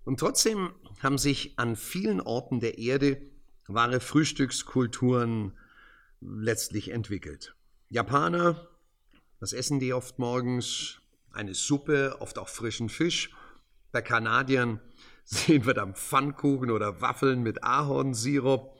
Und 0.05 0.19
trotzdem 0.19 0.73
haben 1.03 1.19
sich 1.19 1.59
an 1.59 1.77
vielen 1.77 2.23
Orten 2.23 2.59
der 2.59 2.79
Erde 2.79 3.21
wahre 3.69 4.01
Frühstückskulturen 4.01 5.53
letztlich 6.23 6.91
entwickelt. 6.91 7.55
Japaner, 7.91 8.67
was 9.41 9.53
essen 9.53 9.79
die 9.79 9.93
oft 9.93 10.19
morgens? 10.19 11.03
Eine 11.33 11.53
Suppe, 11.53 12.17
oft 12.21 12.39
auch 12.39 12.49
frischen 12.49 12.89
Fisch. 12.89 13.31
Bei 13.91 14.01
Kanadiern 14.01 14.81
sehen 15.25 15.67
wir 15.67 15.75
dann 15.75 15.95
Pfannkuchen 15.95 16.71
oder 16.71 17.03
Waffeln 17.03 17.43
mit 17.43 17.63
Ahornsirup. 17.63 18.75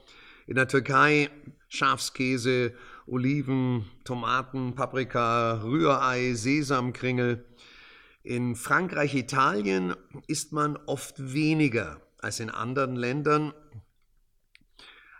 In 0.47 0.55
der 0.55 0.67
Türkei 0.67 1.29
Schafskäse, 1.67 2.73
Oliven, 3.05 3.85
Tomaten, 4.03 4.75
Paprika, 4.75 5.61
Rührei, 5.63 6.33
Sesamkringel. 6.33 7.45
In 8.23 8.55
Frankreich, 8.55 9.13
Italien 9.15 9.95
isst 10.27 10.53
man 10.53 10.77
oft 10.77 11.33
weniger 11.33 12.01
als 12.19 12.39
in 12.39 12.49
anderen 12.49 12.95
Ländern. 12.95 13.53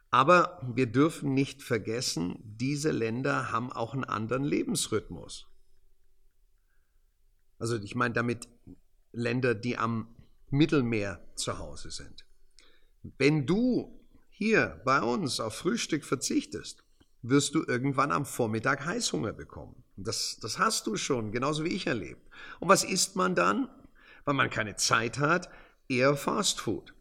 Aber 0.09 0.61
wir 0.73 0.85
dürfen 0.85 1.33
nicht 1.33 1.63
vergessen, 1.63 2.37
diese 2.43 2.91
Länder 2.91 3.51
haben 3.51 3.71
auch 3.71 3.93
einen 3.93 4.03
anderen 4.03 4.43
Lebensrhythmus. 4.43 5.47
Also 7.57 7.77
ich 7.77 7.95
meine 7.95 8.13
damit 8.13 8.47
Länder, 9.11 9.55
die 9.55 9.77
am 9.77 10.07
Mittelmeer 10.49 11.19
zu 11.35 11.57
Hause 11.57 11.91
sind. 11.91 12.25
Wenn 13.17 13.45
du 13.45 13.99
hier 14.29 14.81
bei 14.85 15.01
uns 15.01 15.39
auf 15.39 15.55
Frühstück 15.55 16.05
verzichtest, 16.05 16.83
wirst 17.23 17.55
du 17.55 17.63
irgendwann 17.65 18.11
am 18.11 18.25
Vormittag 18.25 18.85
Heißhunger 18.85 19.33
bekommen. 19.33 19.83
Das, 19.95 20.37
das 20.41 20.59
hast 20.59 20.85
du 20.87 20.97
schon, 20.97 21.31
genauso 21.31 21.63
wie 21.63 21.69
ich 21.69 21.87
erlebt. 21.87 22.21
Und 22.59 22.69
was 22.69 22.83
isst 22.83 23.15
man 23.15 23.33
dann? 23.33 23.69
Weil 24.25 24.35
man 24.35 24.49
keine 24.49 24.75
Zeit 24.75 25.19
hat, 25.19 25.49
eher 25.87 26.15
Fastfood. 26.15 26.93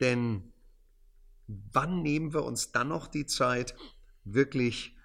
Denn 0.00 0.52
wann 1.46 2.02
nehmen 2.02 2.32
wir 2.34 2.44
uns 2.44 2.72
dann 2.72 2.88
noch 2.88 3.06
die 3.06 3.26
Zeit, 3.26 3.74
wirklich 4.24 4.96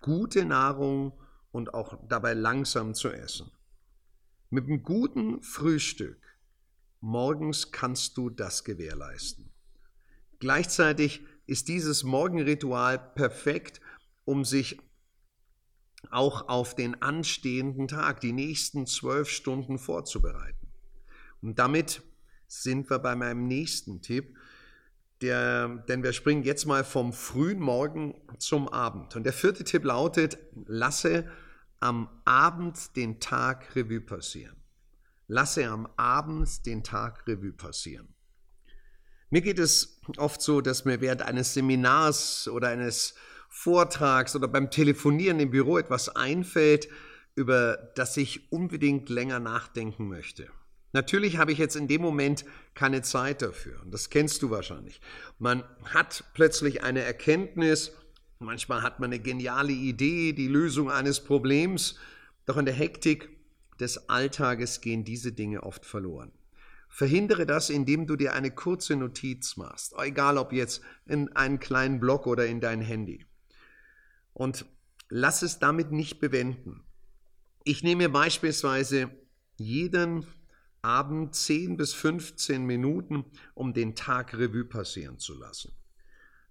gute 0.00 0.44
Nahrung 0.44 1.12
und 1.52 1.72
auch 1.72 1.98
dabei 2.08 2.34
langsam 2.34 2.94
zu 2.94 3.10
essen. 3.10 3.50
Mit 4.50 4.66
einem 4.66 4.82
guten 4.82 5.42
Frühstück 5.42 6.20
morgens 7.00 7.72
kannst 7.72 8.16
du 8.16 8.30
das 8.30 8.64
gewährleisten. 8.64 9.52
Gleichzeitig 10.38 11.24
ist 11.46 11.68
dieses 11.68 12.04
Morgenritual 12.04 12.98
perfekt, 12.98 13.80
um 14.24 14.44
sich 14.44 14.78
auch 16.10 16.48
auf 16.48 16.74
den 16.74 17.00
anstehenden 17.02 17.88
Tag, 17.88 18.20
die 18.20 18.32
nächsten 18.32 18.86
zwölf 18.86 19.28
Stunden 19.28 19.78
vorzubereiten. 19.78 20.68
Und 21.42 21.58
damit 21.58 22.02
sind 22.46 22.90
wir 22.90 22.98
bei 22.98 23.16
meinem 23.16 23.46
nächsten 23.46 24.02
Tipp, 24.02 24.36
der, 25.20 25.68
denn 25.88 26.02
wir 26.02 26.12
springen 26.12 26.42
jetzt 26.42 26.66
mal 26.66 26.84
vom 26.84 27.12
frühen 27.12 27.60
Morgen 27.60 28.14
zum 28.38 28.68
Abend. 28.68 29.16
Und 29.16 29.24
der 29.24 29.32
vierte 29.32 29.64
Tipp 29.64 29.84
lautet, 29.84 30.38
lasse 30.66 31.28
am 31.80 32.08
Abend 32.24 32.96
den 32.96 33.20
Tag 33.20 33.74
Revue 33.74 34.00
passieren. 34.00 34.56
Lasse 35.28 35.66
am 35.68 35.88
Abend 35.96 36.66
den 36.66 36.84
Tag 36.84 37.26
Revue 37.26 37.52
passieren. 37.52 38.15
Mir 39.30 39.40
geht 39.40 39.58
es 39.58 40.00
oft 40.18 40.40
so, 40.40 40.60
dass 40.60 40.84
mir 40.84 41.00
während 41.00 41.22
eines 41.22 41.54
Seminars 41.54 42.48
oder 42.48 42.68
eines 42.68 43.14
Vortrags 43.48 44.36
oder 44.36 44.48
beim 44.48 44.70
Telefonieren 44.70 45.40
im 45.40 45.50
Büro 45.50 45.78
etwas 45.78 46.08
einfällt, 46.08 46.88
über 47.34 47.90
das 47.96 48.16
ich 48.16 48.52
unbedingt 48.52 49.08
länger 49.08 49.40
nachdenken 49.40 50.08
möchte. 50.08 50.48
Natürlich 50.92 51.36
habe 51.36 51.52
ich 51.52 51.58
jetzt 51.58 51.76
in 51.76 51.88
dem 51.88 52.00
Moment 52.00 52.44
keine 52.74 53.02
Zeit 53.02 53.42
dafür. 53.42 53.82
Und 53.82 53.92
das 53.92 54.10
kennst 54.10 54.42
du 54.42 54.50
wahrscheinlich. 54.50 55.00
Man 55.38 55.64
hat 55.84 56.24
plötzlich 56.32 56.84
eine 56.84 57.00
Erkenntnis, 57.00 57.92
manchmal 58.38 58.82
hat 58.82 59.00
man 59.00 59.10
eine 59.10 59.20
geniale 59.20 59.72
Idee, 59.72 60.32
die 60.32 60.48
Lösung 60.48 60.90
eines 60.90 61.20
Problems. 61.20 61.96
Doch 62.46 62.56
in 62.56 62.64
der 62.64 62.74
Hektik 62.74 63.28
des 63.80 64.08
Alltages 64.08 64.80
gehen 64.80 65.04
diese 65.04 65.32
Dinge 65.32 65.64
oft 65.64 65.84
verloren. 65.84 66.32
Verhindere 66.96 67.44
das, 67.44 67.68
indem 67.68 68.06
du 68.06 68.16
dir 68.16 68.32
eine 68.32 68.50
kurze 68.50 68.96
Notiz 68.96 69.58
machst, 69.58 69.92
egal 69.98 70.38
ob 70.38 70.50
jetzt 70.50 70.80
in 71.04 71.30
einen 71.36 71.60
kleinen 71.60 72.00
Blog 72.00 72.26
oder 72.26 72.46
in 72.46 72.58
dein 72.58 72.80
Handy. 72.80 73.26
Und 74.32 74.64
lass 75.10 75.42
es 75.42 75.58
damit 75.58 75.92
nicht 75.92 76.20
bewenden. 76.20 76.84
Ich 77.64 77.82
nehme 77.82 78.08
beispielsweise 78.08 79.10
jeden 79.58 80.26
Abend 80.80 81.34
10 81.34 81.76
bis 81.76 81.92
15 81.92 82.64
Minuten, 82.64 83.26
um 83.52 83.74
den 83.74 83.94
Tag 83.94 84.32
Revue 84.32 84.64
passieren 84.64 85.18
zu 85.18 85.34
lassen. 85.34 85.72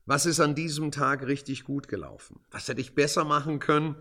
Was 0.06 0.28
ist 0.28 0.40
an 0.40 0.54
diesem 0.54 0.92
Tag 0.92 1.26
richtig 1.26 1.64
gut 1.64 1.88
gelaufen? 1.88 2.40
Was 2.52 2.68
hätte 2.68 2.82
ich 2.82 2.94
besser 2.94 3.26
machen 3.26 3.58
können? 3.58 3.96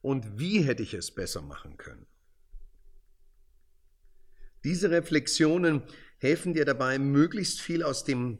Und 0.00 0.38
wie 0.38 0.62
hätte 0.62 0.84
ich 0.84 0.94
es 0.94 1.12
besser 1.12 1.42
machen 1.42 1.76
können? 1.76 2.06
Diese 4.64 4.90
Reflexionen 4.90 5.82
helfen 6.18 6.54
dir 6.54 6.64
dabei, 6.64 6.98
möglichst 6.98 7.60
viel 7.60 7.82
aus 7.82 8.04
dem, 8.04 8.38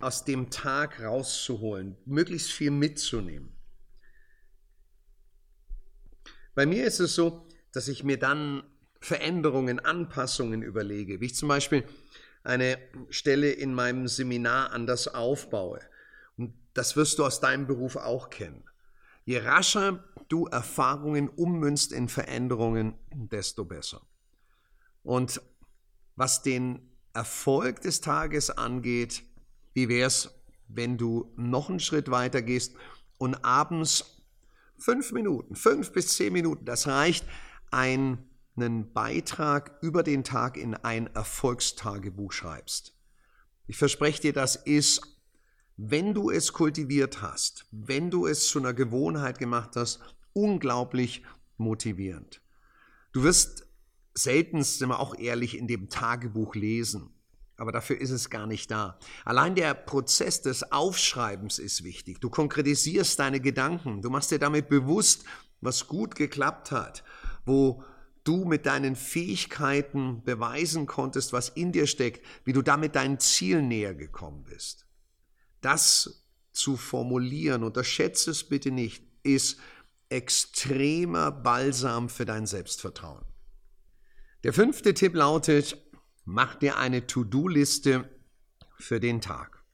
aus 0.00 0.24
dem 0.24 0.50
Tag 0.50 1.00
rauszuholen, 1.02 1.96
möglichst 2.04 2.50
viel 2.50 2.70
mitzunehmen. 2.70 3.52
Bei 6.54 6.66
mir 6.66 6.84
ist 6.84 7.00
es 7.00 7.14
so, 7.14 7.46
dass 7.72 7.88
ich 7.88 8.02
mir 8.02 8.18
dann 8.18 8.64
Veränderungen, 9.00 9.78
Anpassungen 9.78 10.62
überlege, 10.62 11.20
wie 11.20 11.26
ich 11.26 11.36
zum 11.36 11.48
Beispiel 11.48 11.84
eine 12.42 12.78
Stelle 13.10 13.50
in 13.50 13.74
meinem 13.74 14.08
Seminar 14.08 14.72
anders 14.72 15.08
aufbaue. 15.08 15.80
Und 16.36 16.54
das 16.74 16.96
wirst 16.96 17.18
du 17.18 17.24
aus 17.24 17.40
deinem 17.40 17.66
Beruf 17.66 17.96
auch 17.96 18.30
kennen. 18.30 18.64
Je 19.24 19.38
rascher 19.38 20.04
du 20.28 20.46
Erfahrungen 20.46 21.28
ummünzt 21.28 21.92
in 21.92 22.08
Veränderungen, 22.08 22.94
desto 23.12 23.64
besser. 23.64 24.07
Und 25.02 25.40
was 26.16 26.42
den 26.42 26.90
Erfolg 27.14 27.80
des 27.80 28.00
Tages 28.00 28.50
angeht, 28.50 29.22
wie 29.74 29.88
wäre 29.88 30.06
es, 30.06 30.30
wenn 30.68 30.98
du 30.98 31.32
noch 31.36 31.70
einen 31.70 31.80
Schritt 31.80 32.10
weiter 32.10 32.42
gehst 32.42 32.74
und 33.16 33.44
abends 33.44 34.22
fünf 34.76 35.12
Minuten, 35.12 35.56
fünf 35.56 35.92
bis 35.92 36.16
zehn 36.16 36.32
Minuten, 36.32 36.64
das 36.64 36.86
reicht, 36.86 37.24
einen 37.70 38.28
Beitrag 38.92 39.78
über 39.82 40.02
den 40.02 40.24
Tag 40.24 40.56
in 40.56 40.74
ein 40.74 41.06
Erfolgstagebuch 41.14 42.32
schreibst. 42.32 42.94
Ich 43.66 43.76
verspreche 43.76 44.22
dir, 44.22 44.32
das 44.32 44.56
ist, 44.56 45.02
wenn 45.76 46.14
du 46.14 46.30
es 46.30 46.52
kultiviert 46.52 47.22
hast, 47.22 47.66
wenn 47.70 48.10
du 48.10 48.26
es 48.26 48.48
zu 48.48 48.58
einer 48.58 48.74
Gewohnheit 48.74 49.38
gemacht 49.38 49.76
hast, 49.76 50.00
unglaublich 50.32 51.22
motivierend. 51.56 52.40
Du 53.12 53.22
wirst 53.22 53.67
seltenst, 54.18 54.78
sind 54.78 54.88
wir 54.88 55.00
auch 55.00 55.18
ehrlich, 55.18 55.56
in 55.56 55.66
dem 55.66 55.88
Tagebuch 55.88 56.54
lesen. 56.54 57.10
Aber 57.56 57.72
dafür 57.72 58.00
ist 58.00 58.10
es 58.10 58.30
gar 58.30 58.46
nicht 58.46 58.70
da. 58.70 58.98
Allein 59.24 59.54
der 59.56 59.74
Prozess 59.74 60.42
des 60.42 60.70
Aufschreibens 60.70 61.58
ist 61.58 61.82
wichtig. 61.82 62.20
Du 62.20 62.30
konkretisierst 62.30 63.18
deine 63.18 63.40
Gedanken. 63.40 64.00
Du 64.00 64.10
machst 64.10 64.30
dir 64.30 64.38
damit 64.38 64.68
bewusst, 64.68 65.24
was 65.60 65.88
gut 65.88 66.14
geklappt 66.14 66.70
hat, 66.70 67.02
wo 67.44 67.82
du 68.22 68.44
mit 68.44 68.66
deinen 68.66 68.94
Fähigkeiten 68.94 70.22
beweisen 70.22 70.86
konntest, 70.86 71.32
was 71.32 71.48
in 71.48 71.72
dir 71.72 71.86
steckt, 71.86 72.24
wie 72.44 72.52
du 72.52 72.62
damit 72.62 72.94
deinen 72.94 73.18
Zielen 73.18 73.66
näher 73.66 73.94
gekommen 73.94 74.44
bist. 74.44 74.86
Das 75.60 76.26
zu 76.52 76.76
formulieren, 76.76 77.64
unterschätze 77.64 78.30
es 78.30 78.44
bitte 78.44 78.70
nicht, 78.70 79.04
ist 79.22 79.58
extremer 80.10 81.32
Balsam 81.32 82.08
für 82.08 82.24
dein 82.24 82.46
Selbstvertrauen. 82.46 83.24
Der 84.44 84.52
fünfte 84.52 84.94
Tipp 84.94 85.14
lautet, 85.14 85.76
mach 86.24 86.54
dir 86.54 86.78
eine 86.78 87.06
To-Do-Liste 87.06 88.08
für 88.78 89.00
den 89.00 89.20
Tag. 89.20 89.64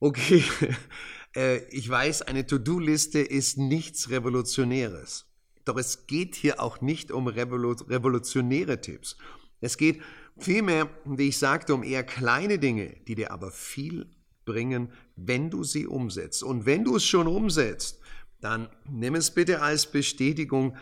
Okay, 0.00 0.42
äh, 1.36 1.58
ich 1.68 1.88
weiß, 1.88 2.22
eine 2.22 2.44
To-Do-Liste 2.44 3.20
ist 3.20 3.56
nichts 3.56 4.10
Revolutionäres. 4.10 5.26
Doch 5.64 5.76
es 5.76 6.06
geht 6.06 6.34
hier 6.34 6.60
auch 6.60 6.80
nicht 6.80 7.12
um 7.12 7.28
revolutionäre 7.28 8.80
Tipps. 8.80 9.16
Es 9.60 9.76
geht 9.76 10.02
vielmehr, 10.36 10.90
wie 11.04 11.28
ich 11.28 11.38
sagte, 11.38 11.74
um 11.74 11.84
eher 11.84 12.02
kleine 12.02 12.58
Dinge, 12.58 12.96
die 13.06 13.14
dir 13.14 13.30
aber 13.30 13.52
viel 13.52 14.10
bringen, 14.44 14.92
wenn 15.14 15.50
du 15.50 15.62
sie 15.62 15.86
umsetzt. 15.86 16.42
Und 16.42 16.66
wenn 16.66 16.84
du 16.84 16.96
es 16.96 17.04
schon 17.04 17.26
umsetzt, 17.28 18.00
dann 18.40 18.68
nimm 18.88 19.14
es 19.14 19.32
bitte 19.32 19.60
als 19.62 19.86
Bestätigung 19.90 20.76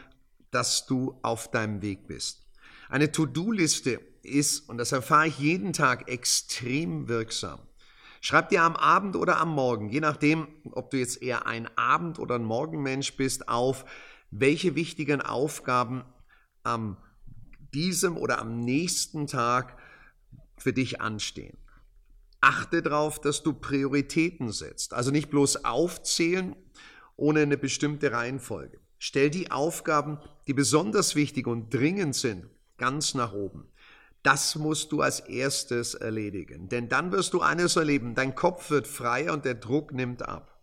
dass 0.57 0.87
du 0.87 1.19
auf 1.21 1.51
deinem 1.51 1.83
Weg 1.83 2.07
bist. 2.07 2.47
Eine 2.89 3.13
To-Do-Liste 3.13 4.01
ist, 4.23 4.67
und 4.71 4.79
das 4.79 4.91
erfahre 4.91 5.27
ich 5.27 5.39
jeden 5.39 5.75
Tag, 5.75 6.09
extrem 6.09 7.09
wirksam. 7.09 7.61
Schreib 8.23 8.49
dir 8.49 8.63
am 8.63 8.75
Abend 8.75 9.17
oder 9.17 9.37
am 9.39 9.51
Morgen, 9.51 9.91
je 9.91 10.01
nachdem, 10.01 10.49
ob 10.73 10.91
du 10.91 10.97
jetzt 10.97 11.21
eher 11.21 11.47
ein 11.47 11.69
Abend- 11.77 12.19
oder 12.19 12.37
ein 12.37 12.45
Morgenmensch 12.45 13.19
bist, 13.19 13.51
auf, 13.51 13.85
welche 14.31 14.75
wichtigen 14.75 15.21
Aufgaben 15.21 16.07
am 16.63 16.97
diesem 17.75 18.17
oder 18.17 18.39
am 18.39 18.61
nächsten 18.61 19.27
Tag 19.27 19.77
für 20.57 20.73
dich 20.73 21.03
anstehen. 21.03 21.59
Achte 22.41 22.81
darauf, 22.81 23.21
dass 23.21 23.43
du 23.43 23.53
Prioritäten 23.53 24.53
setzt. 24.53 24.95
Also 24.95 25.11
nicht 25.11 25.29
bloß 25.29 25.67
aufzählen 25.67 26.57
ohne 27.17 27.41
eine 27.41 27.59
bestimmte 27.59 28.11
Reihenfolge. 28.13 28.81
Stell 28.99 29.29
die 29.29 29.51
Aufgaben, 29.51 30.19
die 30.47 30.55
besonders 30.55 31.15
wichtig 31.15 31.47
und 31.47 31.73
dringend 31.73 32.15
sind, 32.15 32.49
ganz 32.79 33.15
nach 33.15 33.33
oben. 33.33 33.69
Das 34.23 34.57
musst 34.57 34.91
du 34.93 35.03
als 35.03 35.21
erstes 35.21 35.95
erledigen, 35.95 36.69
denn 36.69 36.89
dann 36.89 37.13
wirst 37.13 37.33
du 37.33 37.41
eines 37.41 37.77
erleben, 37.77 38.15
dein 38.15 38.35
Kopf 38.35 38.71
wird 38.71 38.87
freier 38.87 39.33
und 39.33 39.45
der 39.45 39.55
Druck 39.55 39.93
nimmt 39.93 40.23
ab. 40.23 40.61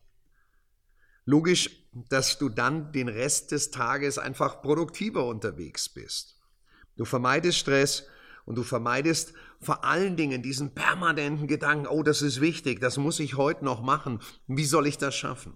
Logisch, 1.25 1.69
dass 2.09 2.37
du 2.37 2.49
dann 2.49 2.91
den 2.91 3.07
Rest 3.07 3.51
des 3.51 3.71
Tages 3.71 4.17
einfach 4.17 4.61
produktiver 4.61 5.25
unterwegs 5.25 5.87
bist. 5.87 6.41
Du 6.97 7.05
vermeidest 7.05 7.57
Stress 7.57 8.07
und 8.45 8.55
du 8.55 8.63
vermeidest 8.63 9.33
vor 9.61 9.85
allen 9.85 10.17
Dingen 10.17 10.43
diesen 10.43 10.73
permanenten 10.73 11.47
Gedanken, 11.47 11.87
oh, 11.87 12.03
das 12.03 12.21
ist 12.21 12.41
wichtig, 12.41 12.81
das 12.81 12.97
muss 12.97 13.19
ich 13.19 13.37
heute 13.37 13.63
noch 13.63 13.81
machen, 13.81 14.19
wie 14.47 14.65
soll 14.65 14.87
ich 14.87 14.97
das 14.97 15.15
schaffen? 15.15 15.53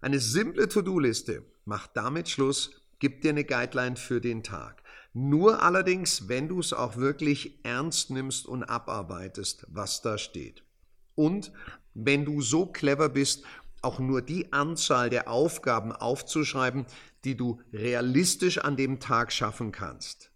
Eine 0.00 0.20
simple 0.20 0.68
To-Do-Liste 0.68 1.44
macht 1.64 1.90
damit 1.94 2.28
Schluss, 2.28 2.79
gibt 3.00 3.24
dir 3.24 3.30
eine 3.30 3.44
Guideline 3.44 3.96
für 3.96 4.20
den 4.20 4.42
Tag. 4.42 4.82
Nur 5.12 5.62
allerdings, 5.62 6.28
wenn 6.28 6.48
du 6.48 6.60
es 6.60 6.72
auch 6.72 6.96
wirklich 6.96 7.64
ernst 7.64 8.10
nimmst 8.10 8.46
und 8.46 8.62
abarbeitest, 8.62 9.66
was 9.68 10.02
da 10.02 10.18
steht. 10.18 10.62
Und 11.16 11.52
wenn 11.94 12.24
du 12.24 12.40
so 12.40 12.66
clever 12.66 13.08
bist, 13.08 13.44
auch 13.82 13.98
nur 13.98 14.22
die 14.22 14.52
Anzahl 14.52 15.10
der 15.10 15.28
Aufgaben 15.28 15.90
aufzuschreiben, 15.90 16.86
die 17.24 17.36
du 17.36 17.60
realistisch 17.72 18.58
an 18.58 18.76
dem 18.76 19.00
Tag 19.00 19.32
schaffen 19.32 19.72
kannst. 19.72 20.30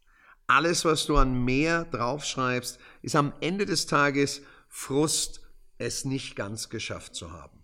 Alles, 0.46 0.84
was 0.84 1.06
du 1.06 1.16
an 1.16 1.44
mehr 1.44 1.84
draufschreibst, 1.84 2.78
ist 3.02 3.16
am 3.16 3.32
Ende 3.40 3.64
des 3.64 3.86
Tages 3.86 4.42
Frust, 4.68 5.40
es 5.78 6.04
nicht 6.04 6.36
ganz 6.36 6.68
geschafft 6.68 7.14
zu 7.14 7.32
haben. 7.32 7.63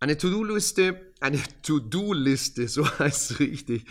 Eine 0.00 0.16
To-Do-Liste, 0.16 1.12
eine 1.20 1.40
To-Do-Liste, 1.62 2.68
so 2.68 2.86
heißt 2.98 3.32
es 3.32 3.38
richtig, 3.40 3.84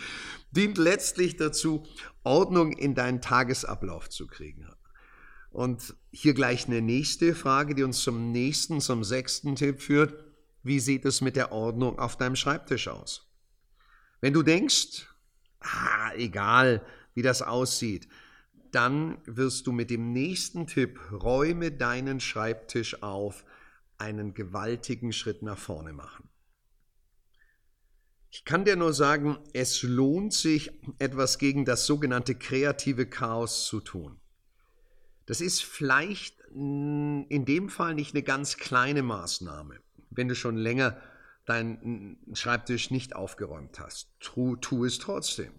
dient 0.50 0.78
letztlich 0.78 1.36
dazu, 1.36 1.86
Ordnung 2.24 2.72
in 2.72 2.94
deinen 2.94 3.20
Tagesablauf 3.20 4.08
zu 4.08 4.26
kriegen. 4.26 4.68
Und 5.50 5.94
hier 6.10 6.34
gleich 6.34 6.66
eine 6.66 6.82
nächste 6.82 7.34
Frage, 7.34 7.74
die 7.74 7.82
uns 7.82 8.02
zum 8.02 8.32
nächsten, 8.32 8.80
zum 8.80 9.02
sechsten 9.02 9.56
Tipp 9.56 9.80
führt. 9.80 10.14
Wie 10.62 10.80
sieht 10.80 11.04
es 11.04 11.20
mit 11.20 11.36
der 11.36 11.52
Ordnung 11.52 11.98
auf 11.98 12.16
deinem 12.16 12.36
Schreibtisch 12.36 12.88
aus? 12.88 13.26
Wenn 14.20 14.32
du 14.32 14.42
denkst, 14.42 15.06
ah, 15.60 16.12
egal, 16.16 16.84
wie 17.14 17.22
das 17.22 17.42
aussieht, 17.42 18.08
dann 18.72 19.18
wirst 19.24 19.66
du 19.66 19.72
mit 19.72 19.90
dem 19.90 20.12
nächsten 20.12 20.66
Tipp, 20.66 21.00
räume 21.10 21.72
deinen 21.72 22.20
Schreibtisch 22.20 23.02
auf, 23.02 23.44
einen 23.98 24.34
gewaltigen 24.34 25.12
Schritt 25.12 25.42
nach 25.42 25.58
vorne 25.58 25.92
machen. 25.92 26.28
Ich 28.30 28.44
kann 28.44 28.64
dir 28.64 28.76
nur 28.76 28.92
sagen, 28.92 29.38
es 29.52 29.82
lohnt 29.82 30.32
sich, 30.32 30.70
etwas 30.98 31.38
gegen 31.38 31.64
das 31.64 31.86
sogenannte 31.86 32.34
kreative 32.34 33.06
Chaos 33.06 33.66
zu 33.66 33.80
tun. 33.80 34.20
Das 35.26 35.40
ist 35.40 35.62
vielleicht 35.62 36.40
in 36.50 37.44
dem 37.44 37.68
Fall 37.68 37.94
nicht 37.94 38.14
eine 38.14 38.22
ganz 38.22 38.56
kleine 38.56 39.02
Maßnahme, 39.02 39.80
wenn 40.10 40.28
du 40.28 40.34
schon 40.34 40.56
länger 40.56 41.00
deinen 41.44 42.18
Schreibtisch 42.34 42.90
nicht 42.90 43.16
aufgeräumt 43.16 43.80
hast. 43.80 44.10
Tu, 44.20 44.56
tu 44.56 44.84
es 44.84 44.98
trotzdem. 44.98 45.52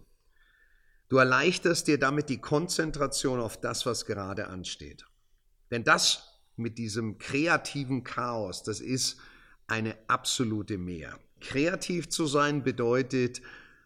Du 1.07 1.17
erleichterst 1.17 1.87
dir 1.87 1.99
damit 1.99 2.29
die 2.29 2.39
Konzentration 2.39 3.39
auf 3.39 3.59
das, 3.59 3.87
was 3.87 4.05
gerade 4.05 4.47
ansteht. 4.47 5.05
Denn 5.71 5.83
das 5.83 6.28
mit 6.59 6.77
diesem 6.77 7.17
kreativen 7.17 8.03
Chaos, 8.03 8.63
das 8.63 8.79
ist 8.81 9.19
eine 9.67 9.95
absolute 10.07 10.77
Mehr. 10.77 11.17
Kreativ 11.39 12.09
zu 12.09 12.27
sein 12.27 12.63
bedeutet, 12.63 13.41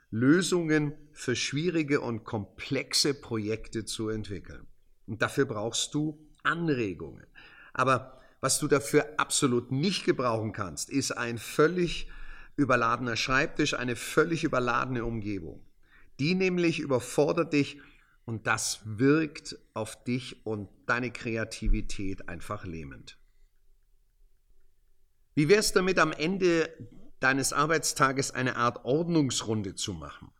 Lösungen 0.09 0.93
für 1.11 1.35
schwierige 1.35 2.01
und 2.01 2.23
komplexe 2.23 3.13
Projekte 3.13 3.85
zu 3.85 4.09
entwickeln. 4.09 4.67
Und 5.07 5.21
dafür 5.21 5.45
brauchst 5.45 5.93
du 5.93 6.17
Anregungen. 6.43 7.25
Aber 7.73 8.21
was 8.41 8.59
du 8.59 8.67
dafür 8.67 9.07
absolut 9.17 9.71
nicht 9.71 10.05
gebrauchen 10.05 10.51
kannst, 10.51 10.89
ist 10.89 11.11
ein 11.11 11.37
völlig 11.37 12.09
überladener 12.55 13.15
Schreibtisch, 13.15 13.73
eine 13.73 13.95
völlig 13.95 14.43
überladene 14.43 15.05
Umgebung. 15.05 15.65
Die 16.19 16.35
nämlich 16.35 16.79
überfordert 16.79 17.53
dich 17.53 17.79
und 18.25 18.47
das 18.47 18.81
wirkt 18.85 19.57
auf 19.73 20.03
dich 20.03 20.45
und 20.45 20.69
deine 20.85 21.11
Kreativität 21.11 22.29
einfach 22.29 22.65
lähmend. 22.65 23.17
Wie 25.35 25.49
wäre 25.49 25.59
es 25.59 25.73
damit, 25.73 25.99
am 25.99 26.11
Ende 26.11 26.69
deines 27.19 27.53
Arbeitstages 27.53 28.31
eine 28.31 28.55
Art 28.55 28.85
Ordnungsrunde 28.85 29.75
zu 29.75 29.93
machen? 29.93 30.31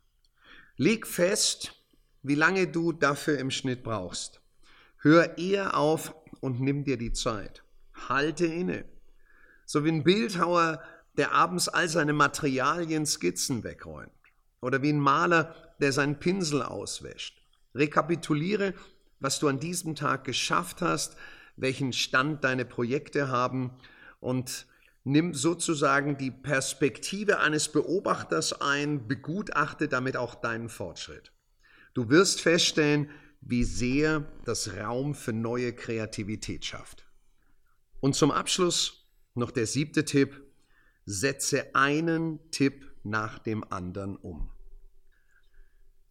Leg 0.76 1.06
fest, 1.06 1.74
wie 2.22 2.34
lange 2.34 2.66
du 2.66 2.92
dafür 2.92 3.38
im 3.38 3.50
Schnitt 3.50 3.82
brauchst. 3.82 4.40
Hör 4.98 5.36
eher 5.36 5.76
auf 5.76 6.14
und 6.40 6.60
nimm 6.60 6.84
dir 6.84 6.96
die 6.96 7.12
Zeit. 7.12 7.62
Halte 8.08 8.46
inne. 8.46 8.84
So 9.66 9.84
wie 9.84 9.90
ein 9.90 10.04
Bildhauer, 10.04 10.82
der 11.16 11.32
abends 11.32 11.68
all 11.68 11.88
seine 11.88 12.12
Materialien, 12.12 13.06
Skizzen 13.06 13.64
wegräumt. 13.64 14.10
Oder 14.60 14.82
wie 14.82 14.90
ein 14.92 14.98
Maler, 14.98 15.54
der 15.80 15.92
seinen 15.92 16.18
Pinsel 16.18 16.62
auswäscht. 16.62 17.43
Rekapituliere, 17.74 18.74
was 19.20 19.38
du 19.38 19.48
an 19.48 19.60
diesem 19.60 19.94
Tag 19.94 20.24
geschafft 20.24 20.80
hast, 20.82 21.16
welchen 21.56 21.92
Stand 21.92 22.44
deine 22.44 22.64
Projekte 22.64 23.28
haben 23.28 23.72
und 24.20 24.66
nimm 25.04 25.34
sozusagen 25.34 26.16
die 26.16 26.30
Perspektive 26.30 27.40
eines 27.40 27.68
Beobachters 27.70 28.60
ein, 28.60 29.06
begutachte 29.06 29.88
damit 29.88 30.16
auch 30.16 30.34
deinen 30.34 30.68
Fortschritt. 30.68 31.32
Du 31.94 32.08
wirst 32.10 32.40
feststellen, 32.40 33.10
wie 33.40 33.64
sehr 33.64 34.24
das 34.44 34.76
Raum 34.76 35.14
für 35.14 35.32
neue 35.32 35.72
Kreativität 35.72 36.64
schafft. 36.64 37.06
Und 38.00 38.14
zum 38.14 38.30
Abschluss 38.30 39.04
noch 39.34 39.50
der 39.50 39.66
siebte 39.66 40.04
Tipp. 40.04 40.40
Setze 41.06 41.74
einen 41.74 42.50
Tipp 42.50 42.90
nach 43.02 43.38
dem 43.38 43.64
anderen 43.70 44.16
um. 44.16 44.53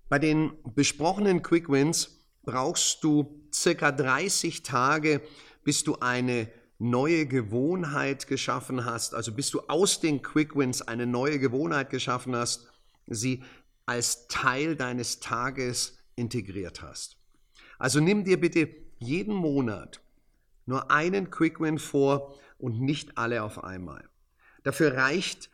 Bei 0.10 0.20
den 0.20 0.54
besprochenen 0.76 1.42
Quick 1.42 1.70
Wins 1.70 2.24
brauchst 2.44 3.04
du 3.04 3.48
circa 3.54 3.92
30 3.92 4.64
Tage, 4.64 5.22
bis 5.64 5.84
du 5.84 5.98
eine 6.00 6.50
neue 6.78 7.26
Gewohnheit 7.26 8.28
geschaffen 8.28 8.86
hast, 8.86 9.16
also 9.16 9.32
bis 9.32 9.50
du 9.50 9.62
aus 9.68 10.00
den 10.00 10.22
Quick 10.22 10.56
Wins 10.56 10.82
eine 10.82 11.06
neue 11.06 11.40
Gewohnheit 11.40 11.90
geschaffen 11.90 12.36
hast, 12.36 12.68
sie 13.08 13.44
als 13.86 14.28
Teil 14.28 14.76
deines 14.76 15.20
Tages 15.20 15.98
integriert 16.16 16.82
hast. 16.82 17.18
Also 17.80 18.00
nimm 18.00 18.24
dir 18.24 18.40
bitte 18.40 18.70
jeden 19.00 19.34
Monat 19.34 20.02
nur 20.66 20.92
einen 20.92 21.30
Quick 21.30 21.60
Win 21.60 21.78
vor 21.80 22.40
und 22.58 22.80
nicht 22.80 23.18
alle 23.18 23.44
auf 23.44 23.64
einmal. 23.64 24.10
Dafür 24.64 24.96
reicht 24.96 25.50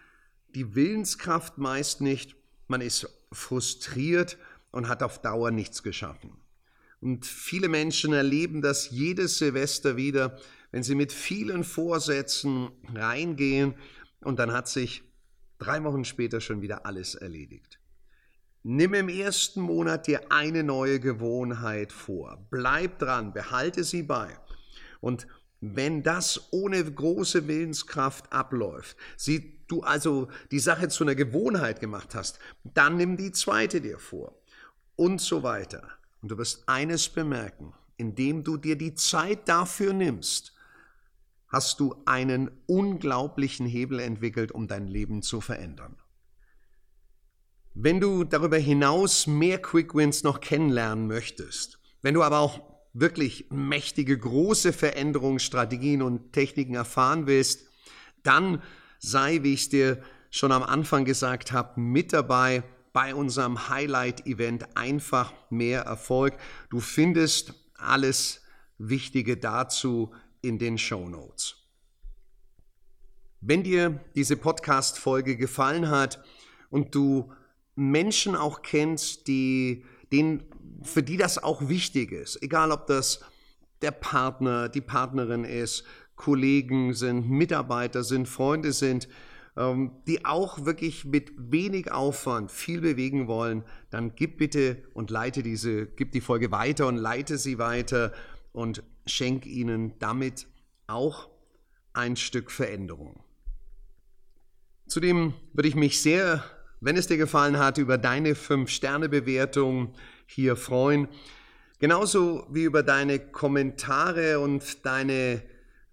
die 0.55 0.75
Willenskraft 0.75 1.57
meist 1.57 2.01
nicht, 2.01 2.35
man 2.67 2.81
ist 2.81 3.07
frustriert 3.31 4.37
und 4.71 4.87
hat 4.87 5.03
auf 5.03 5.21
Dauer 5.21 5.51
nichts 5.51 5.83
geschaffen. 5.83 6.31
Und 7.01 7.25
viele 7.25 7.69
Menschen 7.69 8.13
erleben 8.13 8.61
das 8.61 8.89
jedes 8.89 9.37
Silvester 9.37 9.95
wieder, 9.95 10.37
wenn 10.71 10.83
sie 10.83 10.95
mit 10.95 11.13
vielen 11.13 11.63
Vorsätzen 11.63 12.69
reingehen 12.93 13.75
und 14.21 14.37
dann 14.37 14.51
hat 14.51 14.67
sich 14.67 15.03
drei 15.57 15.83
Wochen 15.83 16.05
später 16.05 16.41
schon 16.41 16.61
wieder 16.61 16.85
alles 16.85 17.15
erledigt. 17.15 17.79
Nimm 18.63 18.93
im 18.93 19.07
ersten 19.07 19.61
Monat 19.61 20.07
dir 20.07 20.31
eine 20.31 20.63
neue 20.63 20.99
Gewohnheit 20.99 21.93
vor. 21.93 22.45
Bleib 22.49 22.99
dran, 22.99 23.33
behalte 23.33 23.85
sie 23.85 24.03
bei. 24.03 24.37
Und 24.99 25.27
wenn 25.61 26.03
das 26.03 26.49
ohne 26.51 26.83
große 26.83 27.47
Willenskraft 27.47 28.31
abläuft, 28.33 28.97
sie, 29.15 29.58
du 29.71 29.81
also 29.81 30.27
die 30.51 30.59
Sache 30.59 30.89
zu 30.89 31.03
einer 31.03 31.15
Gewohnheit 31.15 31.79
gemacht 31.79 32.15
hast, 32.15 32.39
dann 32.63 32.97
nimm 32.97 33.17
die 33.17 33.31
zweite 33.31 33.81
dir 33.81 33.99
vor 33.99 34.39
und 34.95 35.21
so 35.21 35.43
weiter. 35.43 35.87
Und 36.21 36.31
du 36.31 36.37
wirst 36.37 36.67
eines 36.67 37.09
bemerken, 37.09 37.73
indem 37.97 38.43
du 38.43 38.57
dir 38.57 38.77
die 38.77 38.95
Zeit 38.95 39.47
dafür 39.47 39.93
nimmst, 39.93 40.53
hast 41.47 41.79
du 41.79 41.95
einen 42.05 42.51
unglaublichen 42.67 43.65
Hebel 43.65 43.99
entwickelt, 43.99 44.51
um 44.51 44.67
dein 44.67 44.87
Leben 44.87 45.21
zu 45.21 45.41
verändern. 45.41 45.97
Wenn 47.73 47.99
du 47.99 48.23
darüber 48.23 48.57
hinaus 48.57 49.25
mehr 49.25 49.61
Quick 49.61 49.95
Wins 49.95 50.23
noch 50.23 50.41
kennenlernen 50.41 51.07
möchtest, 51.07 51.79
wenn 52.01 52.13
du 52.13 52.23
aber 52.23 52.39
auch 52.39 52.61
wirklich 52.93 53.49
mächtige, 53.51 54.17
große 54.17 54.73
Veränderungsstrategien 54.73 56.01
und 56.01 56.33
Techniken 56.33 56.75
erfahren 56.75 57.27
willst, 57.27 57.67
dann 58.23 58.61
sei, 58.99 59.43
wie 59.43 59.53
ich 59.53 59.61
es 59.61 59.69
dir 59.69 60.03
schon 60.29 60.51
am 60.51 60.63
Anfang 60.63 61.05
gesagt 61.05 61.51
habe, 61.51 61.79
mit 61.79 62.13
dabei 62.13 62.63
bei 62.93 63.15
unserem 63.15 63.69
Highlight-Event 63.69 64.77
einfach 64.77 65.33
mehr 65.49 65.81
Erfolg. 65.81 66.37
Du 66.69 66.79
findest 66.79 67.53
alles 67.75 68.41
Wichtige 68.77 69.37
dazu 69.37 70.13
in 70.41 70.57
den 70.59 70.77
Show 70.77 71.09
Notes. 71.09 71.55
Wenn 73.41 73.63
dir 73.63 73.99
diese 74.15 74.35
Podcast-Folge 74.35 75.37
gefallen 75.37 75.89
hat 75.89 76.21
und 76.69 76.93
du 76.93 77.31
Menschen 77.75 78.35
auch 78.35 78.61
kennst, 78.61 79.27
die, 79.27 79.85
denen, 80.11 80.43
für 80.83 81.03
die 81.03 81.17
das 81.17 81.41
auch 81.41 81.69
wichtig 81.69 82.11
ist, 82.11 82.41
egal 82.43 82.71
ob 82.71 82.87
das 82.87 83.21
der 83.81 83.91
Partner, 83.91 84.67
die 84.67 84.81
Partnerin 84.81 85.45
ist, 85.45 85.85
Kollegen 86.19 86.93
sind, 86.93 87.29
Mitarbeiter 87.29 88.03
sind, 88.03 88.27
Freunde 88.27 88.73
sind, 88.73 89.07
ähm, 89.55 89.91
die 90.05 90.25
auch 90.25 90.65
wirklich 90.65 91.05
mit 91.05 91.31
wenig 91.37 91.93
Aufwand 91.93 92.51
viel 92.51 92.81
bewegen 92.81 93.27
wollen, 93.27 93.63
dann 93.89 94.15
gib 94.15 94.37
bitte 94.37 94.83
und 94.93 95.11
leite 95.11 95.43
diese, 95.43 95.85
gib 95.85 96.11
die 96.11 96.19
Folge 96.19 96.51
weiter 96.51 96.87
und 96.87 96.97
leite 96.97 97.37
sie 97.37 97.57
weiter 97.57 98.11
und 98.51 98.83
schenk 99.05 99.45
ihnen 99.45 99.97
damit 99.99 100.45
auch 100.87 101.29
ein 101.93 102.17
Stück 102.17 102.51
Veränderung. 102.51 103.23
Zudem 104.87 105.33
würde 105.53 105.69
ich 105.69 105.75
mich 105.75 106.01
sehr, 106.01 106.43
wenn 106.81 106.97
es 106.97 107.07
dir 107.07 107.17
gefallen 107.17 107.59
hat, 107.59 107.77
über 107.77 107.97
deine 107.97 108.33
5-Sterne-Bewertung 108.33 109.93
hier 110.25 110.57
freuen. 110.57 111.07
Genauso 111.79 112.45
wie 112.51 112.63
über 112.63 112.83
deine 112.83 113.19
Kommentare 113.19 114.41
und 114.41 114.85
deine 114.85 115.41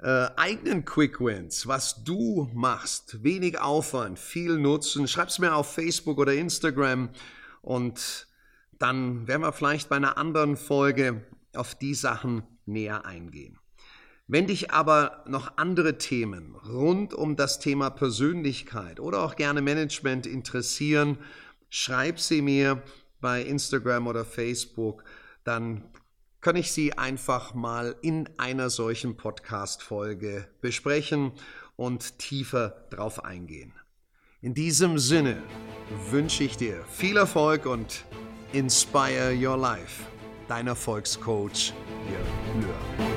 äh, 0.06 0.30
eigenen 0.36 0.84
Quick 0.84 1.20
Wins, 1.20 1.66
was 1.66 2.04
du 2.04 2.48
machst, 2.54 3.24
wenig 3.24 3.58
Aufwand, 3.60 4.20
viel 4.20 4.56
Nutzen, 4.56 5.08
schreib's 5.08 5.40
mir 5.40 5.56
auf 5.56 5.74
Facebook 5.74 6.18
oder 6.18 6.32
Instagram 6.32 7.08
und 7.60 8.28
dann 8.78 9.26
werden 9.26 9.42
wir 9.42 9.50
vielleicht 9.50 9.88
bei 9.88 9.96
einer 9.96 10.16
anderen 10.16 10.56
Folge 10.56 11.26
auf 11.56 11.74
die 11.74 11.94
Sachen 11.94 12.44
näher 12.66 13.04
eingehen. 13.04 13.58
Wenn 14.28 14.46
dich 14.46 14.70
aber 14.70 15.24
noch 15.26 15.56
andere 15.56 15.98
Themen 15.98 16.54
rund 16.54 17.12
um 17.12 17.34
das 17.34 17.58
Thema 17.58 17.90
Persönlichkeit 17.90 19.00
oder 19.00 19.22
auch 19.22 19.34
gerne 19.34 19.60
Management 19.60 20.28
interessieren, 20.28 21.18
schreib 21.68 22.20
sie 22.20 22.42
mir 22.42 22.80
bei 23.20 23.42
Instagram 23.42 24.06
oder 24.06 24.24
Facebook, 24.24 25.02
dann 25.42 25.82
kann 26.46 26.54
ich 26.54 26.70
sie 26.70 26.96
einfach 26.96 27.54
mal 27.54 27.96
in 28.02 28.28
einer 28.36 28.70
solchen 28.70 29.16
Podcast-Folge 29.16 30.46
besprechen 30.60 31.32
und 31.74 32.20
tiefer 32.20 32.86
drauf 32.90 33.24
eingehen. 33.24 33.72
In 34.42 34.54
diesem 34.54 34.96
Sinne 34.96 35.42
wünsche 36.12 36.44
ich 36.44 36.56
dir 36.56 36.84
viel 36.88 37.16
Erfolg 37.16 37.66
und 37.66 38.04
inspire 38.52 39.34
your 39.36 39.56
life. 39.56 40.04
Dein 40.46 40.68
Erfolgscoach, 40.68 41.72
Jörg 42.08 42.64
Löhr. 42.64 43.15